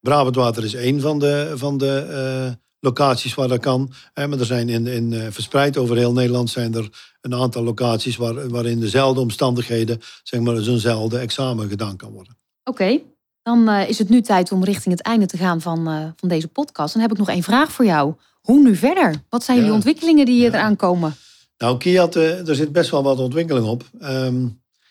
Brabantwater 0.00 0.64
is 0.64 0.74
één 0.74 1.00
van 1.00 1.18
de, 1.18 1.52
van 1.54 1.78
de 1.78 1.96
eh, 1.96 2.52
locaties 2.80 3.34
waar 3.34 3.48
dat 3.48 3.60
kan. 3.60 3.92
Maar 4.14 4.30
er 4.30 4.46
zijn 4.46 4.68
in, 4.68 4.86
in, 4.86 5.12
eh, 5.12 5.26
verspreid 5.30 5.76
over 5.76 5.96
heel 5.96 6.12
Nederland 6.12 6.50
zijn 6.50 6.74
er 6.74 7.16
een 7.20 7.34
aantal 7.34 7.62
locaties 7.62 8.16
waar, 8.16 8.48
waarin 8.48 8.80
dezelfde 8.80 9.20
omstandigheden, 9.20 10.00
zeg 10.22 10.40
maar, 10.40 10.56
zo'nzelfde 10.56 11.18
examen 11.18 11.68
gedaan 11.68 11.96
kan 11.96 12.12
worden. 12.12 12.36
Oké, 12.64 13.00
dan 13.44 13.68
eh, 13.68 13.88
is 13.88 13.98
het 13.98 14.08
nu 14.08 14.20
tijd 14.20 14.52
om 14.52 14.64
richting 14.64 14.94
het 14.94 15.06
einde 15.06 15.26
te 15.26 15.36
gaan 15.36 15.60
van, 15.60 15.88
eh, 15.88 16.08
van 16.16 16.28
deze 16.28 16.48
podcast. 16.48 16.92
Dan 16.92 17.02
heb 17.02 17.10
ik 17.12 17.18
nog 17.18 17.28
één 17.28 17.42
vraag 17.42 17.72
voor 17.72 17.84
jou. 17.84 18.14
Hoe 18.40 18.62
nu 18.62 18.76
verder? 18.76 19.14
Wat 19.28 19.44
zijn 19.44 19.56
Ja. 19.56 19.62
jullie 19.62 19.76
ontwikkelingen 19.76 20.26
die 20.26 20.40
Ja. 20.40 20.46
eraan 20.46 20.76
komen? 20.76 21.14
Nou, 21.58 21.78
Kiat, 21.78 22.16
eh, 22.16 22.48
er 22.48 22.54
zit 22.54 22.72
best 22.72 22.90
wel 22.90 23.02
wat 23.02 23.18
ontwikkeling 23.18 23.66
op. 23.66 23.84
Ehm, 24.00 24.46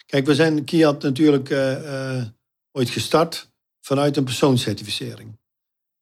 kijk, 0.05 0.25
we 0.25 0.35
zijn 0.35 0.63
Kiat 0.63 1.01
natuurlijk 1.03 1.49
ooit 2.71 2.89
gestart 2.89 3.49
vanuit 3.81 4.17
een 4.17 4.23
persoonscertificering. 4.23 5.37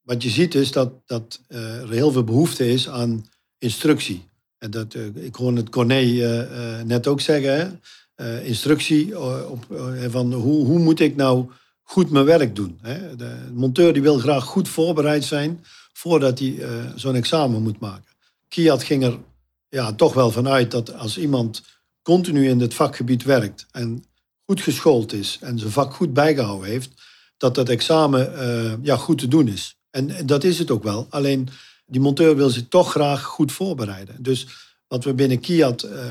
Wat 0.02 0.24
je 0.24 0.30
ziet 0.30 0.56
is 0.56 0.72
dat, 0.72 0.92
dat 1.06 1.40
er 1.48 1.90
heel 1.90 2.12
veel 2.12 2.24
behoefte 2.24 2.70
is 2.72 2.90
aan 2.90 3.26
instructie. 3.58 4.30
En 4.58 4.72
dat, 4.72 4.96
ik 5.14 5.36
hoorde 5.36 5.58
het 5.58 5.70
Corné 5.70 6.02
net 6.84 7.08
ook 7.08 7.22
zeggen. 7.22 7.80
Hè? 8.16 8.42
Instructie 8.42 9.20
op, 9.50 9.66
van 10.10 10.34
hoe, 10.34 10.66
hoe 10.66 10.80
moet 10.80 11.00
ik 11.00 11.16
nou 11.16 11.50
goed 11.92 12.10
mijn 12.10 12.26
werk 12.26 12.56
doen. 12.56 12.80
Hè? 12.82 13.16
De 13.16 13.50
monteur 13.54 13.94
die 13.94 14.02
wil 14.02 14.18
graag 14.18 14.44
goed 14.44 14.70
voorbereid 14.70 15.24
zijn 15.24 15.66
voordat 15.94 16.40
hij 16.40 16.58
eh, 16.60 16.70
zo'n 16.96 17.16
examen 17.16 17.62
moet 17.62 17.80
maken. 17.80 18.12
Kiat 18.48 18.84
ging 18.84 19.04
er 19.04 19.20
ja, 19.70 19.94
toch 19.94 20.14
wel 20.14 20.32
vanuit 20.32 20.72
dat 20.72 20.94
als 20.94 21.18
iemand 21.18 21.62
continu 22.02 22.50
in 22.50 22.60
het 22.60 22.74
vakgebied 22.74 23.24
werkt 23.24 23.66
en 23.72 24.04
goed 24.46 24.62
geschoold 24.62 25.14
is 25.14 25.38
en 25.42 25.60
zijn 25.60 25.72
vak 25.72 25.94
goed 25.94 26.14
bijgehouden 26.14 26.70
heeft, 26.70 26.92
dat 27.38 27.56
dat 27.56 27.70
examen 27.70 28.38
eh, 28.38 28.74
ja, 28.82 28.96
goed 28.96 29.18
te 29.18 29.28
doen 29.28 29.48
is. 29.48 29.76
En, 29.90 30.26
dat 30.26 30.44
is 30.44 30.60
het 30.60 30.72
ook 30.72 30.84
wel. 30.84 31.08
Alleen 31.10 31.50
die 31.86 32.02
monteur 32.02 32.36
wil 32.36 32.50
zich 32.50 32.68
toch 32.68 32.92
graag 32.92 33.24
goed 33.24 33.52
voorbereiden. 33.52 34.24
Dus 34.24 34.48
wat 34.88 35.04
we 35.04 35.14
binnen 35.14 35.40
Kiat 35.40 35.84
eh, 35.84 36.06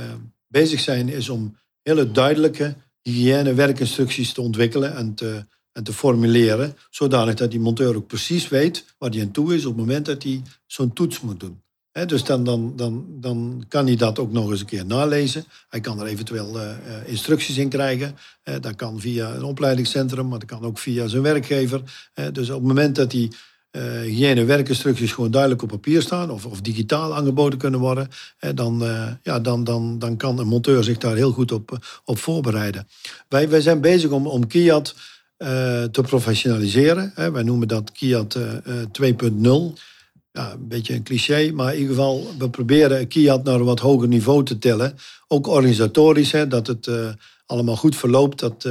bezig 0.46 0.80
zijn, 0.80 1.08
is 1.08 1.28
om 1.28 1.56
hele 1.82 2.10
duidelijke 2.10 2.76
hygiëne 3.02 3.54
werkinstructies 3.54 4.32
te 4.32 4.40
ontwikkelen 4.40 4.96
en 4.96 5.14
te, 5.14 5.44
te 5.82 5.92
formuleren, 5.92 6.76
zodanig 6.90 7.34
dat 7.34 7.50
die 7.50 7.60
monteur 7.60 7.96
ook 7.96 8.06
precies 8.06 8.48
weet 8.48 8.84
waar 8.98 9.10
hij 9.10 9.20
aan 9.20 9.30
toe 9.30 9.54
is 9.54 9.64
op 9.64 9.76
het 9.76 9.86
moment 9.86 10.06
dat 10.06 10.22
hij 10.22 10.42
zo'n 10.66 10.92
toets 10.92 11.20
moet 11.20 11.40
doen. 11.40 11.62
Dus 12.06 12.24
dan, 12.24 12.44
dan, 12.44 12.72
dan, 12.76 13.06
dan 13.08 13.64
kan 13.68 13.86
hij 13.86 13.96
dat 13.96 14.18
ook 14.18 14.32
nog 14.32 14.50
eens 14.50 14.60
een 14.60 14.66
keer 14.66 14.86
nalezen. 14.86 15.44
Hij 15.68 15.80
kan 15.80 16.00
er 16.00 16.06
eventueel 16.06 16.60
eh, 16.60 16.70
eh, 16.70 17.08
instructies 17.08 17.56
in 17.56 17.68
krijgen. 17.68 18.16
Dat 18.60 18.76
kan 18.76 19.00
via 19.00 19.34
een 19.34 19.42
opleidingscentrum, 19.42 20.28
maar 20.28 20.38
dat 20.38 20.48
kan 20.48 20.62
ook 20.62 20.78
via 20.78 21.06
zijn 21.06 21.22
werkgever. 21.22 21.82
Dus 22.32 22.48
op 22.50 22.58
het 22.58 22.66
moment 22.66 22.96
dat 22.96 23.10
die 23.10 23.28
eh 23.70 24.00
hygiëne 24.00 24.44
werkinstructies 24.44 25.12
gewoon 25.12 25.30
duidelijk 25.30 25.62
op 25.62 25.68
papier 25.68 26.02
staan 26.02 26.30
of, 26.30 26.46
of 26.46 26.60
digitaal 26.60 27.14
aangeboden 27.14 27.58
kunnen 27.58 27.80
worden, 27.80 28.08
dan, 28.54 28.82
ja, 29.22 29.40
dan, 29.40 29.64
dan, 29.64 29.98
dan 29.98 30.16
kan 30.16 30.38
een 30.38 30.46
monteur 30.46 30.84
zich 30.84 30.98
daar 30.98 31.16
heel 31.16 31.32
goed 31.32 31.52
op, 31.52 31.78
op 32.04 32.18
voorbereiden. 32.18 32.88
Wij, 33.28 33.48
wij 33.48 33.60
zijn 33.60 33.80
bezig 33.80 34.10
om, 34.10 34.26
om 34.26 34.46
te 35.90 36.00
professionaliseren. 36.02 37.12
Wij 37.32 37.42
noemen 37.42 37.68
dat 37.68 37.92
Kiat 37.92 38.38
2.0 38.38 38.42
ja, 40.32 40.52
een 40.52 40.68
beetje 40.68 40.94
een 40.94 41.02
cliché, 41.02 41.50
maar 41.52 41.72
in 41.74 41.80
ieder 41.80 41.94
geval, 41.94 42.26
we 42.38 42.50
proberen 42.50 43.08
Kiat 43.08 43.44
naar 43.44 43.54
een 43.54 43.64
wat 43.64 43.80
hoger 43.80 44.08
niveau 44.08 44.44
te 44.44 44.58
tillen. 44.58 44.96
Ook 45.28 45.46
organisatorisch, 45.46 46.32
hè, 46.32 46.46
dat 46.46 46.66
het 46.66 46.90
allemaal 47.46 47.76
goed 47.76 47.96
verloopt. 47.96 48.38
Dat 48.38 48.68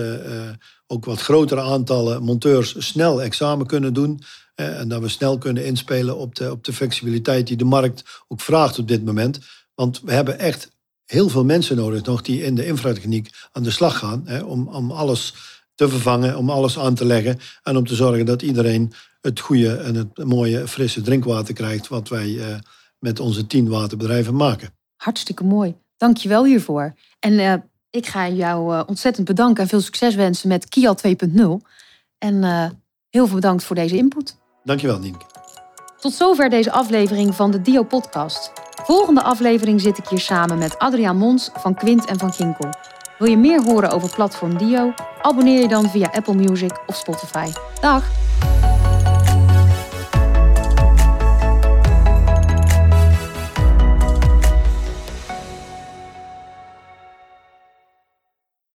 ook 0.88 1.06
wat 1.06 1.22
grotere 1.22 1.62
aantallen 1.62 2.24
monteurs 2.24 2.76
snel 2.78 3.22
examen 3.22 3.66
kunnen 3.66 3.94
doen. 3.94 4.22
en 4.56 4.88
dat 4.88 5.02
we 5.02 5.08
snel 5.08 5.38
kunnen 5.38 5.66
inspelen 5.66 6.18
op 6.18 6.36
de, 6.36 6.52
op 6.52 6.64
de 6.64 6.74
flexibiliteit 6.74 7.48
die 7.48 7.58
de 7.58 7.66
markt 7.66 8.04
ook 8.28 8.42
vraagt 8.42 8.80
op 8.80 8.88
dit 8.88 9.06
moment. 9.06 9.40
Want 9.76 10.02
we 10.02 10.12
hebben 10.12 10.40
echt 10.40 10.72
heel 11.06 11.30
veel 11.30 11.46
mensen 11.46 11.76
nodig 11.76 12.04
nog 12.04 12.22
die 12.22 12.44
in 12.44 12.56
de 12.56 12.66
infratechniek 12.66 13.30
aan 13.52 13.64
de 13.64 13.72
slag 13.72 13.98
gaan. 13.98 14.22
Hè, 14.26 14.40
om, 14.40 14.68
om 14.68 14.92
alles 14.92 15.34
te 15.80 15.90
vervangen, 15.90 16.38
om 16.38 16.50
alles 16.50 16.80
aan 16.80 16.96
te 16.96 17.06
leggen. 17.06 17.40
En 17.64 17.78
om 17.78 17.88
te 17.88 17.96
zorgen 17.96 18.26
dat 18.26 18.42
iedereen 18.42 18.94
het 19.22 19.40
goede 19.40 19.76
en 19.76 19.96
het 19.96 20.24
mooie 20.24 20.68
frisse 20.68 21.02
drinkwater 21.02 21.54
krijgt 21.54 21.88
wat 21.88 22.10
wij 22.10 22.28
uh, 22.28 22.46
met 23.00 23.20
onze 23.20 23.48
tien 23.48 23.70
waterbedrijven 23.70 24.36
maken. 24.36 24.70
Hartstikke 24.96 25.44
mooi. 25.44 25.76
Dank 25.98 26.18
je 26.18 26.30
wel 26.30 26.46
hiervoor. 26.46 26.96
En 27.20 27.34
uh, 27.34 27.54
ik 27.90 28.06
ga 28.06 28.30
jou 28.30 28.74
uh, 28.74 28.84
ontzettend 28.86 29.28
bedanken 29.28 29.64
en 29.64 29.70
veel 29.70 29.82
succes 29.82 30.16
wensen 30.16 30.48
met 30.48 30.70
Kia 30.70 30.96
2.0. 31.08 31.42
En 32.18 32.44
heel 33.10 33.26
veel 33.26 33.36
bedankt 33.36 33.64
voor 33.64 33.76
deze 33.76 33.98
input. 33.98 34.38
Dankjewel, 34.64 35.00
Nienke. 35.00 35.26
Tot 36.00 36.14
zover 36.14 36.50
deze 36.50 36.72
aflevering 36.72 37.36
van 37.36 37.52
de 37.52 37.62
Dio 37.62 37.84
Podcast. 37.84 38.52
Volgende 38.84 39.24
aflevering 39.24 39.82
zit 39.82 39.98
ik 39.98 40.08
hier 40.08 40.20
samen 40.20 40.58
met 40.58 40.80
Adriaan 40.80 41.18
Mons 41.18 41.50
van 41.54 41.76
Quint 41.76 42.06
en 42.06 42.20
van 42.20 42.34
Ginkel. 42.34 42.70
Wil 43.20 43.30
je 43.30 43.38
meer 43.38 43.64
horen 43.64 43.92
over 43.92 44.10
platform 44.10 44.58
Dio? 44.58 44.94
Abonneer 45.22 45.62
je 45.62 45.68
dan 45.68 45.90
via 45.90 46.12
Apple 46.12 46.36
Music 46.36 46.72
of 46.86 46.96
Spotify. 46.96 47.52
Dag! 47.82 48.04